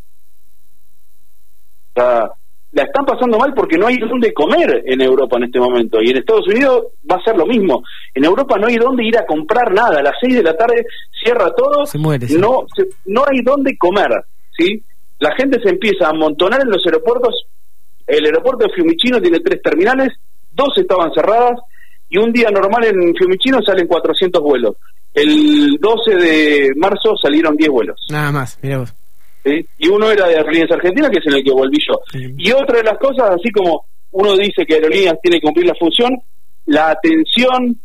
Sea, 1.99 2.31
la 2.73 2.83
están 2.83 3.07
pasando 3.07 3.38
mal 3.38 3.55
porque 3.55 3.78
no 3.78 3.87
hay 3.87 3.97
dónde 3.97 4.33
comer 4.35 4.83
en 4.85 5.00
Europa 5.00 5.37
en 5.38 5.45
este 5.45 5.59
momento. 5.59 5.99
Y 6.02 6.11
en 6.11 6.19
Estados 6.19 6.47
Unidos 6.49 6.85
va 7.11 7.17
a 7.17 7.25
ser 7.25 7.37
lo 7.37 7.47
mismo. 7.47 7.83
En 8.14 8.25
Europa 8.25 8.57
no 8.59 8.67
hay 8.67 8.76
dónde 8.76 9.05
ir 9.05 9.17
a 9.17 9.25
comprar 9.26 9.73
nada. 9.73 10.00
A 10.00 10.02
las 10.02 10.14
6 10.21 10.37
de 10.37 10.43
la 10.43 10.57
tarde 10.57 10.85
cierra 11.23 11.50
todo. 11.57 11.87
Se 11.87 11.99
muere, 11.99 12.26
No, 12.38 12.67
no 13.07 13.23
hay 13.26 13.41
dónde 13.43 13.76
comer. 13.78 14.11
¿sí? 14.56 14.82
La 15.19 15.34
gente 15.34 15.58
se 15.63 15.71
empieza 15.71 16.06
a 16.06 16.11
amontonar 16.11 16.61
en 16.61 16.69
los 16.71 16.84
aeropuertos. 16.84 17.47
El 18.06 18.25
aeropuerto 18.26 18.67
de 18.67 18.75
Fiumicino 18.75 19.21
tiene 19.21 19.41
tres 19.41 19.63
terminales. 19.63 20.11
Dos 20.52 20.69
estaban 20.76 21.11
cerradas 21.15 21.58
y 22.11 22.19
un 22.19 22.32
día 22.32 22.50
normal 22.50 22.84
en 22.84 23.15
Fiumicino 23.15 23.61
salen 23.65 23.87
400 23.87 24.43
vuelos. 24.43 24.76
El 25.15 25.78
12 25.80 26.17
de 26.17 26.71
marzo 26.76 27.15
salieron 27.21 27.56
10 27.56 27.71
vuelos. 27.71 28.06
Nada 28.11 28.30
más, 28.30 28.58
mira 28.63 28.78
vos. 28.78 28.95
Y 29.78 29.89
uno 29.89 30.11
era 30.11 30.28
de 30.28 30.37
Aerolíneas 30.37 30.71
Argentinas, 30.71 31.11
que 31.11 31.19
es 31.19 31.26
en 31.26 31.34
el 31.34 31.45
que 31.45 31.52
volví 31.52 31.78
yo. 31.87 32.00
Y 32.37 32.52
otra 32.52 32.78
de 32.78 32.84
las 32.84 32.99
cosas, 32.99 33.30
así 33.30 33.50
como 33.50 33.84
uno 34.13 34.37
dice 34.37 34.65
que 34.67 34.75
Aerolíneas 34.75 35.19
tiene 35.23 35.39
que 35.39 35.47
cumplir 35.47 35.67
la 35.67 35.75
función, 35.75 36.17
la 36.67 36.91
atención 36.91 37.78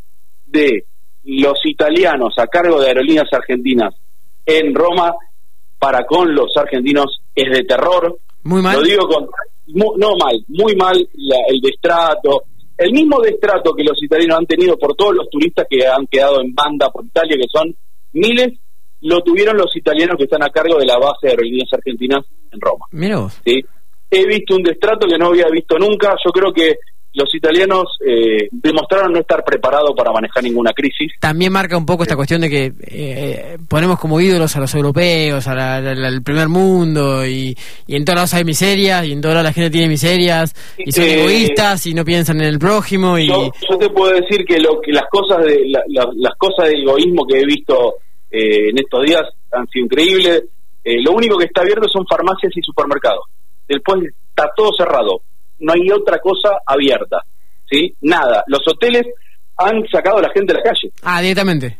de 0.46 0.86
los 1.26 1.60
italianos 1.66 2.34
a 2.38 2.48
cargo 2.48 2.80
de 2.80 2.88
Aerolíneas 2.88 3.32
Argentinas 3.32 3.94
en 4.46 4.74
Roma 4.76 5.14
para 5.80 6.06
con 6.06 6.34
los 6.34 6.56
argentinos 6.56 7.22
es 7.36 7.52
de 7.52 7.64
terror. 7.64 8.18
Muy 8.44 8.62
mal. 8.62 8.78
Lo 8.78 8.84
digo 8.84 9.08
con. 9.08 9.28
no 9.68 10.16
mal, 10.18 10.44
muy 10.48 10.76
mal 10.76 10.96
el 10.96 11.60
destrato, 11.62 12.44
el 12.78 12.92
mismo 12.92 13.20
destrato 13.22 13.74
que 13.74 13.84
los 13.84 14.02
italianos 14.02 14.40
han 14.40 14.46
tenido 14.46 14.78
por 14.78 14.96
todos 14.96 15.16
los 15.16 15.30
turistas 15.30 15.66
que 15.70 15.86
han 15.86 16.08
quedado 16.08 16.42
en 16.42 16.54
banda 16.54 16.90
por 16.90 17.06
Italia, 17.06 17.38
que 17.38 17.48
son 17.52 17.76
miles, 18.14 18.60
lo 19.04 19.22
tuvieron 19.22 19.58
los 19.58 19.76
italianos 19.76 20.18
que 20.18 20.24
están 20.24 20.44
a 20.44 20.50
cargo 20.50 20.80
de 20.80 20.86
la 20.86 20.98
base 20.98 21.28
de 21.28 21.30
aerolíneas 21.32 21.72
argentinas 21.74 22.26
en 22.52 22.60
Roma. 22.60 22.86
Mira 22.92 23.28
¿Sí? 23.46 23.64
He 24.10 24.26
visto 24.26 24.56
un 24.56 24.64
destrato 24.64 25.08
que 25.08 25.18
no 25.18 25.28
había 25.28 25.48
visto 25.50 25.78
nunca. 25.78 26.16
Yo 26.24 26.32
creo 26.32 26.54
que 26.54 26.76
los 27.14 27.34
italianos 27.36 27.84
eh, 28.06 28.48
demostraron 28.52 29.12
no 29.14 29.20
estar 29.20 29.44
preparados 29.44 29.92
para 29.96 30.12
manejar 30.12 30.44
ninguna 30.44 30.72
crisis. 30.72 31.12
También 31.20 31.52
marca 31.52 31.78
un 31.78 31.86
poco 31.86 32.04
esta 32.04 32.16
cuestión 32.16 32.42
de 32.42 32.50
que 32.50 32.74
eh, 32.88 33.58
ponemos 33.68 34.00
como 34.00 34.20
ídolos 34.20 34.56
a 34.56 34.60
los 34.60 34.74
europeos, 34.74 35.48
al 35.48 36.24
primer 36.24 36.50
mundo, 36.50 37.26
y, 37.26 37.56
en 37.88 38.06
todos 38.06 38.16
lados 38.16 38.34
hay 38.34 38.44
miserias, 38.44 39.06
y 39.06 39.12
en 39.12 39.22
todos 39.22 39.36
lados 39.36 39.50
la 39.50 39.54
gente 39.54 39.70
tiene 39.70 39.88
miserias, 39.88 40.54
y 40.78 40.92
son 40.92 41.04
eh, 41.04 41.22
egoístas, 41.22 41.86
y 41.86 41.94
no 41.94 42.04
piensan 42.04 42.42
en 42.42 42.48
el 42.48 42.58
prójimo. 42.58 43.20
y 43.20 43.28
Yo, 43.28 43.52
te 43.80 43.90
puedo 43.90 44.14
decir 44.14 44.44
que, 44.46 44.60
lo, 44.60 44.82
que 44.82 44.92
las, 44.92 45.06
cosas 45.12 45.46
de, 45.46 45.66
las 45.90 46.36
cosas 46.38 46.70
de 46.70 46.82
egoísmo 46.82 47.26
que 47.28 47.40
he 47.40 47.46
visto 47.46 47.96
en 48.34 48.78
estos 48.78 49.06
días 49.06 49.22
han 49.52 49.68
sido 49.68 49.86
increíbles. 49.86 50.44
lo 50.84 51.12
único 51.14 51.38
que 51.38 51.46
está 51.46 51.62
abierto 51.62 51.88
son 51.88 52.06
farmacias 52.08 52.52
y 52.56 52.62
supermercados. 52.62 53.26
Después 53.68 54.02
está 54.30 54.50
todo 54.56 54.70
cerrado 54.78 55.22
no 55.64 55.74
hay 55.74 55.90
otra 55.92 56.20
cosa 56.20 56.50
abierta, 56.66 57.18
¿sí? 57.70 57.94
Nada. 58.02 58.44
Los 58.48 58.62
hoteles 58.68 59.04
han 59.58 59.84
sacado 59.92 60.18
a 60.18 60.22
la 60.22 60.30
gente 60.30 60.54
de 60.54 60.60
la 60.60 60.64
calle. 60.64 60.92
Ah, 61.04 61.22
directamente. 61.22 61.78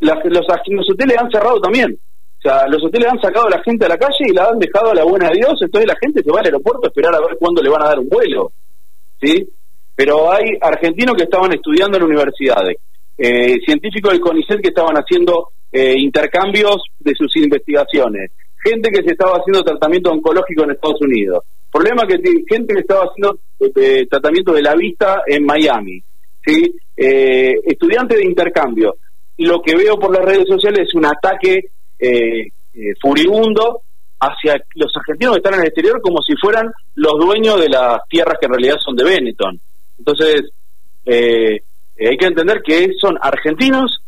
los, 0.00 0.16
los 0.24 0.90
hoteles 0.90 1.16
han 1.18 1.30
cerrado 1.30 1.60
también. 1.60 1.96
O 2.38 2.42
sea, 2.42 2.66
los 2.68 2.82
hoteles 2.84 3.08
han 3.10 3.20
sacado 3.20 3.46
a 3.46 3.50
la 3.50 3.62
gente 3.62 3.86
a 3.86 3.88
la 3.88 3.96
calle 3.96 4.24
y 4.28 4.34
la 4.34 4.46
han 4.46 4.58
dejado 4.58 4.90
a 4.90 4.94
la 4.94 5.04
buena 5.04 5.28
de 5.28 5.36
Dios, 5.36 5.54
entonces 5.62 5.88
la 5.88 5.96
gente 5.98 6.22
se 6.22 6.30
va 6.30 6.40
al 6.40 6.46
aeropuerto 6.46 6.80
a 6.84 6.88
esperar 6.88 7.14
a 7.14 7.20
ver 7.20 7.36
cuándo 7.38 7.62
le 7.62 7.70
van 7.70 7.82
a 7.82 7.88
dar 7.88 7.98
un 7.98 8.08
vuelo. 8.08 8.52
¿Sí? 9.22 9.48
Pero 9.94 10.30
hay 10.30 10.58
argentinos 10.60 11.14
que 11.16 11.22
estaban 11.24 11.52
estudiando 11.52 11.96
en 11.96 12.02
universidades, 12.02 12.76
eh, 13.16 13.56
científicos 13.64 14.12
del 14.12 14.20
CONICET 14.20 14.60
que 14.60 14.68
estaban 14.68 14.96
haciendo 14.96 15.52
eh, 15.74 15.94
intercambios 15.98 16.76
de 17.00 17.12
sus 17.14 17.36
investigaciones, 17.36 18.30
gente 18.62 18.90
que 18.90 19.02
se 19.02 19.12
estaba 19.12 19.38
haciendo 19.38 19.62
tratamiento 19.62 20.10
oncológico 20.10 20.64
en 20.64 20.70
Estados 20.70 21.02
Unidos, 21.02 21.44
Problema 21.74 22.06
que 22.06 22.20
gente 22.48 22.72
que 22.72 22.82
estaba 22.82 23.06
haciendo 23.06 23.36
eh, 23.58 24.06
tratamiento 24.08 24.52
de 24.52 24.62
la 24.62 24.76
vista 24.76 25.22
en 25.26 25.44
Miami, 25.44 26.00
¿sí? 26.46 26.72
Eh, 26.96 27.52
estudiantes 27.64 28.16
de 28.16 28.26
intercambio. 28.26 28.94
Lo 29.38 29.60
que 29.60 29.74
veo 29.74 29.98
por 29.98 30.16
las 30.16 30.24
redes 30.24 30.46
sociales 30.46 30.86
es 30.86 30.94
un 30.94 31.04
ataque 31.04 31.64
eh, 31.98 32.46
furibundo 33.02 33.80
hacia 34.20 34.54
los 34.76 34.96
argentinos 34.96 35.34
que 35.34 35.38
están 35.38 35.54
en 35.54 35.62
el 35.62 35.66
exterior 35.66 36.00
como 36.00 36.22
si 36.22 36.36
fueran 36.36 36.70
los 36.94 37.18
dueños 37.18 37.60
de 37.60 37.70
las 37.70 37.98
tierras 38.08 38.36
que 38.40 38.46
en 38.46 38.52
realidad 38.52 38.76
son 38.78 38.94
de 38.94 39.04
Benetton. 39.04 39.60
Entonces, 39.98 40.42
hay 41.04 42.16
que 42.16 42.26
entender 42.26 42.62
que 42.62 42.90
son 43.00 43.18
argentinos 43.20 44.00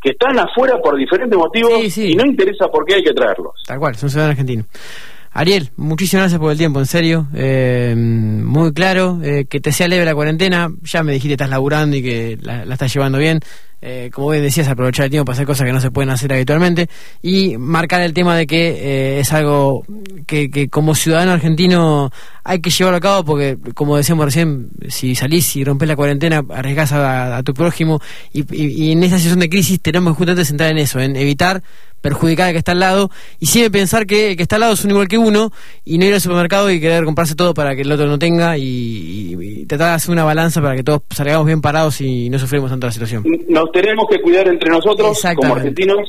que 0.00 0.10
están 0.10 0.38
afuera 0.38 0.78
por 0.82 0.96
diferentes 0.96 1.36
motivos 1.36 1.98
y 1.98 2.14
no 2.14 2.24
interesa 2.24 2.68
por 2.68 2.84
qué 2.84 2.96
hay 2.96 3.02
que 3.02 3.12
traerlos. 3.12 3.52
Tal 3.66 3.78
cual, 3.78 3.94
son 3.96 4.08
ciudadanos 4.08 4.32
argentinos. 4.32 4.66
Ariel, 5.32 5.70
muchísimas 5.76 6.24
gracias 6.24 6.40
por 6.40 6.50
el 6.50 6.58
tiempo, 6.58 6.80
en 6.80 6.86
serio. 6.86 7.28
Eh, 7.34 7.94
muy 7.96 8.72
claro. 8.72 9.20
Eh, 9.22 9.46
que 9.48 9.60
te 9.60 9.70
sea 9.70 9.86
leve 9.86 10.04
la 10.04 10.14
cuarentena. 10.14 10.70
Ya 10.82 11.02
me 11.04 11.12
dijiste 11.12 11.28
que 11.28 11.34
estás 11.34 11.50
laburando 11.50 11.96
y 11.96 12.02
que 12.02 12.38
la, 12.42 12.64
estás 12.64 12.92
llevando 12.92 13.18
bien. 13.18 13.40
eh, 13.82 14.10
como 14.12 14.30
bien 14.30 14.42
decías, 14.42 14.68
aprovechar 14.68 15.04
el 15.04 15.10
tiempo 15.10 15.26
para 15.26 15.34
hacer 15.34 15.46
cosas 15.46 15.66
que 15.66 15.72
no 15.72 15.80
se 15.80 15.90
pueden 15.90 16.10
hacer 16.10 16.32
habitualmente 16.32 16.88
y 17.22 17.56
marcar 17.56 18.02
el 18.02 18.12
tema 18.12 18.36
de 18.36 18.46
que 18.46 18.68
eh, 18.70 19.20
es 19.20 19.32
algo 19.32 19.84
que, 20.26 20.50
que, 20.50 20.68
como 20.68 20.94
ciudadano 20.94 21.32
argentino 21.32 22.10
hay 22.44 22.60
que 22.60 22.70
llevarlo 22.70 22.98
a 22.98 23.00
cabo 23.00 23.24
porque, 23.24 23.56
como 23.74 23.96
decíamos 23.96 24.24
recién, 24.24 24.70
si 24.88 25.14
salís 25.14 25.56
y 25.56 25.64
rompes 25.64 25.88
la 25.88 25.96
cuarentena, 25.96 26.42
arriesgás 26.50 26.92
a, 26.92 27.42
tu 27.42 27.54
prójimo 27.54 28.00
y, 28.32 28.92
en 28.92 29.02
esta 29.02 29.16
situación 29.16 29.40
de 29.40 29.48
crisis 29.48 29.80
tenemos 29.80 30.16
justamente 30.16 30.44
centrar 30.44 30.70
en 30.70 30.78
eso, 30.78 31.00
en 31.00 31.16
evitar 31.16 31.62
perjudicar 32.00 32.48
al 32.48 32.52
que 32.52 32.58
está 32.58 32.72
al 32.72 32.80
lado 32.80 33.10
y 33.38 33.46
siempre 33.46 33.80
pensar 33.80 34.06
que 34.06 34.30
el 34.30 34.36
que 34.36 34.42
está 34.42 34.56
al 34.56 34.60
lado 34.60 34.72
es 34.74 34.84
un 34.84 34.90
igual 34.90 35.08
que 35.08 35.18
uno 35.18 35.52
y 35.84 35.98
no 35.98 36.06
ir 36.06 36.14
al 36.14 36.20
supermercado 36.20 36.70
y 36.70 36.80
querer 36.80 37.04
comprarse 37.04 37.34
todo 37.34 37.54
para 37.54 37.76
que 37.76 37.82
el 37.82 37.92
otro 37.92 38.06
no 38.06 38.18
tenga 38.18 38.56
y, 38.58 39.66
tratar 39.66 39.88
de 39.88 39.94
hacer 39.94 40.10
una 40.10 40.24
balanza 40.24 40.60
para 40.60 40.74
que 40.76 40.82
todos 40.82 41.02
salgamos 41.10 41.46
bien 41.46 41.60
parados 41.60 42.00
y 42.00 42.28
no 42.30 42.38
sufrimos 42.38 42.70
tanto 42.70 42.86
la 42.86 42.92
situación. 42.92 43.24
Nos 43.48 43.70
tenemos 43.72 44.06
que 44.10 44.20
cuidar 44.20 44.48
entre 44.48 44.70
nosotros 44.70 45.20
como 45.36 45.54
argentinos 45.54 46.08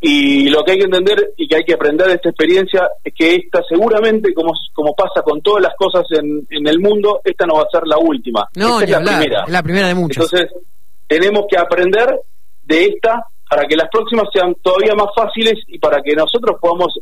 y 0.00 0.50
lo 0.50 0.62
que 0.62 0.72
hay 0.72 0.78
que 0.78 0.84
entender 0.84 1.32
y 1.36 1.48
que 1.48 1.56
hay 1.56 1.64
que 1.64 1.72
aprender 1.72 2.06
de 2.06 2.14
esta 2.14 2.28
experiencia 2.28 2.88
es 3.02 3.14
que 3.14 3.36
esta 3.36 3.62
seguramente, 3.66 4.34
como, 4.34 4.52
como 4.74 4.94
pasa 4.94 5.22
con 5.22 5.40
todas 5.40 5.62
las 5.62 5.74
cosas 5.76 6.04
en, 6.10 6.46
en 6.50 6.68
el 6.68 6.78
mundo, 6.78 7.22
esta 7.24 7.46
no 7.46 7.54
va 7.54 7.62
a 7.62 7.70
ser 7.70 7.86
la 7.86 7.96
última. 7.96 8.46
No, 8.54 8.82
es 8.82 8.90
la 8.90 8.98
primera. 8.98 9.44
la 9.48 9.62
primera 9.62 9.88
de 9.88 9.94
muchas. 9.94 10.24
Entonces, 10.24 10.52
tenemos 11.06 11.46
que 11.48 11.56
aprender 11.56 12.20
de 12.64 12.84
esta 12.84 13.24
para 13.48 13.66
que 13.66 13.76
las 13.76 13.88
próximas 13.90 14.26
sean 14.32 14.54
todavía 14.62 14.94
más 14.94 15.08
fáciles 15.14 15.54
y 15.68 15.78
para 15.78 16.02
que 16.02 16.14
nosotros 16.14 16.58
podamos 16.60 16.98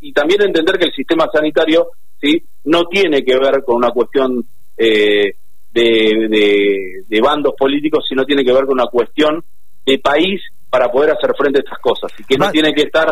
y 0.00 0.12
también 0.12 0.42
entender 0.42 0.78
que 0.78 0.86
el 0.86 0.92
sistema 0.92 1.26
sanitario 1.32 1.88
sí 2.20 2.42
no 2.64 2.84
tiene 2.86 3.24
que 3.24 3.36
ver 3.38 3.62
con 3.64 3.76
una 3.76 3.90
cuestión 3.90 4.44
eh, 4.76 5.34
de, 5.72 7.04
de, 7.08 7.20
bandos 7.20 7.54
políticos 7.58 8.04
sino 8.08 8.24
tiene 8.24 8.44
que 8.44 8.52
ver 8.52 8.64
con 8.64 8.74
una 8.74 8.86
cuestión 8.86 9.42
de 9.84 9.98
país 9.98 10.40
para 10.70 10.90
poder 10.90 11.10
hacer 11.12 11.32
frente 11.36 11.58
a 11.58 11.62
estas 11.62 11.78
cosas 11.80 12.12
y 12.18 12.24
que 12.24 12.36
no 12.36 12.50
tiene 12.50 12.72
que 12.72 12.82
estar 12.82 13.10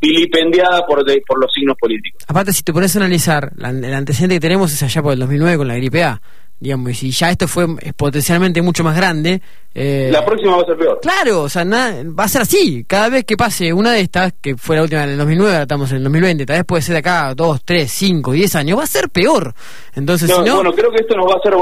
vilipendiada 0.00 0.86
por, 0.86 1.04
por 1.26 1.40
los 1.40 1.52
signos 1.52 1.76
políticos. 1.78 2.24
Aparte, 2.26 2.52
si 2.52 2.62
te 2.62 2.72
pones 2.72 2.96
a 2.96 3.00
analizar, 3.00 3.52
el 3.58 3.94
antecedente 3.94 4.36
que 4.36 4.40
tenemos 4.40 4.72
es 4.72 4.82
allá 4.82 5.02
por 5.02 5.12
el 5.12 5.18
2009 5.18 5.58
con 5.58 5.68
la 5.68 5.76
gripe 5.76 6.02
A 6.02 6.20
digamos, 6.60 6.90
y 6.90 6.94
si 6.94 7.10
ya 7.10 7.30
esto 7.30 7.48
fue 7.48 7.66
potencialmente 7.96 8.60
mucho 8.60 8.84
más 8.84 8.94
grande... 8.94 9.40
Eh, 9.74 10.10
la 10.12 10.24
próxima 10.24 10.56
va 10.56 10.62
a 10.62 10.66
ser 10.66 10.76
peor. 10.76 10.98
Claro, 11.00 11.42
o 11.42 11.48
sea, 11.48 11.64
va 11.64 12.24
a 12.24 12.28
ser 12.28 12.42
así. 12.42 12.84
Cada 12.86 13.08
vez 13.08 13.24
que 13.24 13.36
pase 13.36 13.72
una 13.72 13.92
de 13.92 14.00
estas, 14.00 14.34
que 14.34 14.56
fue 14.56 14.76
la 14.76 14.82
última 14.82 15.04
en 15.04 15.10
el 15.10 15.18
2009, 15.18 15.52
ahora 15.52 15.62
estamos 15.62 15.90
en 15.92 15.98
el 15.98 16.04
2020, 16.04 16.46
tal 16.46 16.56
vez 16.56 16.66
puede 16.66 16.82
ser 16.82 16.94
de 16.94 16.98
acá 16.98 17.34
dos, 17.34 17.64
tres, 17.64 17.90
cinco, 17.90 18.32
diez 18.32 18.54
años, 18.56 18.78
va 18.78 18.82
a 18.82 18.86
ser 18.86 19.08
peor. 19.08 19.54
Entonces, 19.94 20.28
no, 20.28 20.56
Bueno, 20.56 20.72
creo 20.72 20.90
que 20.90 20.98
esto 21.00 21.16
nos 21.16 21.26
va 21.26 21.34
a 21.34 21.38
hacer 21.38 21.54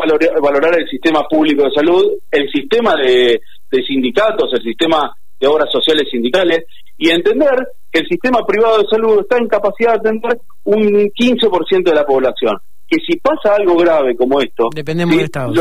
valorar, 0.43 0.79
el 0.79 0.89
sistema 0.89 1.23
público 1.29 1.65
de 1.65 1.71
salud, 1.71 2.05
el 2.31 2.51
sistema 2.51 2.95
de, 2.97 3.41
de 3.71 3.83
sindicatos, 3.87 4.51
el 4.53 4.63
sistema 4.63 5.15
de 5.39 5.47
obras 5.47 5.71
sociales 5.71 6.09
sindicales, 6.11 6.65
y 6.97 7.11
entender 7.11 7.69
que 7.93 8.01
el 8.01 8.09
sistema 8.09 8.41
privado 8.45 8.79
de 8.79 8.89
salud 8.89 9.21
está 9.21 9.39
en 9.39 9.47
capacidad 9.47 9.93
de 9.93 10.09
atender 10.09 10.41
un 10.65 10.83
15% 11.11 11.85
de 11.85 11.95
la 11.95 12.05
población 12.05 12.59
que 12.89 12.97
si 13.07 13.19
pasa 13.19 13.55
algo 13.55 13.77
grave 13.77 14.17
como 14.17 14.41
esto, 14.41 14.69
dependemos 14.75 15.17
del 15.17 15.25
Estado. 15.27 15.53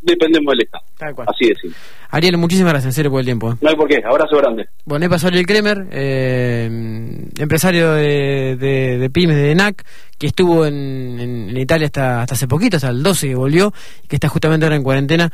dependemos 0.00 0.52
del 0.52 0.62
Estado. 0.64 1.24
Así 1.26 1.50
es. 1.50 1.58
Ariel, 2.10 2.36
muchísimas 2.38 2.72
gracias 2.72 2.92
en 2.92 2.96
serio 2.96 3.10
por 3.10 3.20
el 3.20 3.26
tiempo. 3.26 3.52
¿eh? 3.52 3.56
No 3.60 3.68
hay 3.68 3.76
por 3.76 3.88
qué, 3.88 4.02
abrazo 4.04 4.36
grande. 4.36 4.66
Bueno, 4.84 5.04
ahí 5.04 5.08
pasó 5.08 5.28
Ariel 5.28 5.46
Kremer, 5.46 5.86
eh, 5.90 6.66
empresario 7.38 7.92
de, 7.92 8.56
de, 8.56 9.10
pymes 9.10 9.36
de 9.36 9.52
ENAC, 9.52 9.84
que 10.18 10.28
estuvo 10.28 10.64
en, 10.64 11.20
en, 11.50 11.56
Italia 11.56 11.86
hasta, 11.86 12.22
hasta 12.22 12.34
hace 12.34 12.48
poquito, 12.48 12.76
hasta 12.76 12.88
el 12.88 13.02
12 13.02 13.28
que 13.28 13.34
volvió, 13.34 13.72
y 14.04 14.08
que 14.08 14.16
está 14.16 14.28
justamente 14.28 14.66
ahora 14.66 14.76
en 14.76 14.82
cuarentena. 14.82 15.32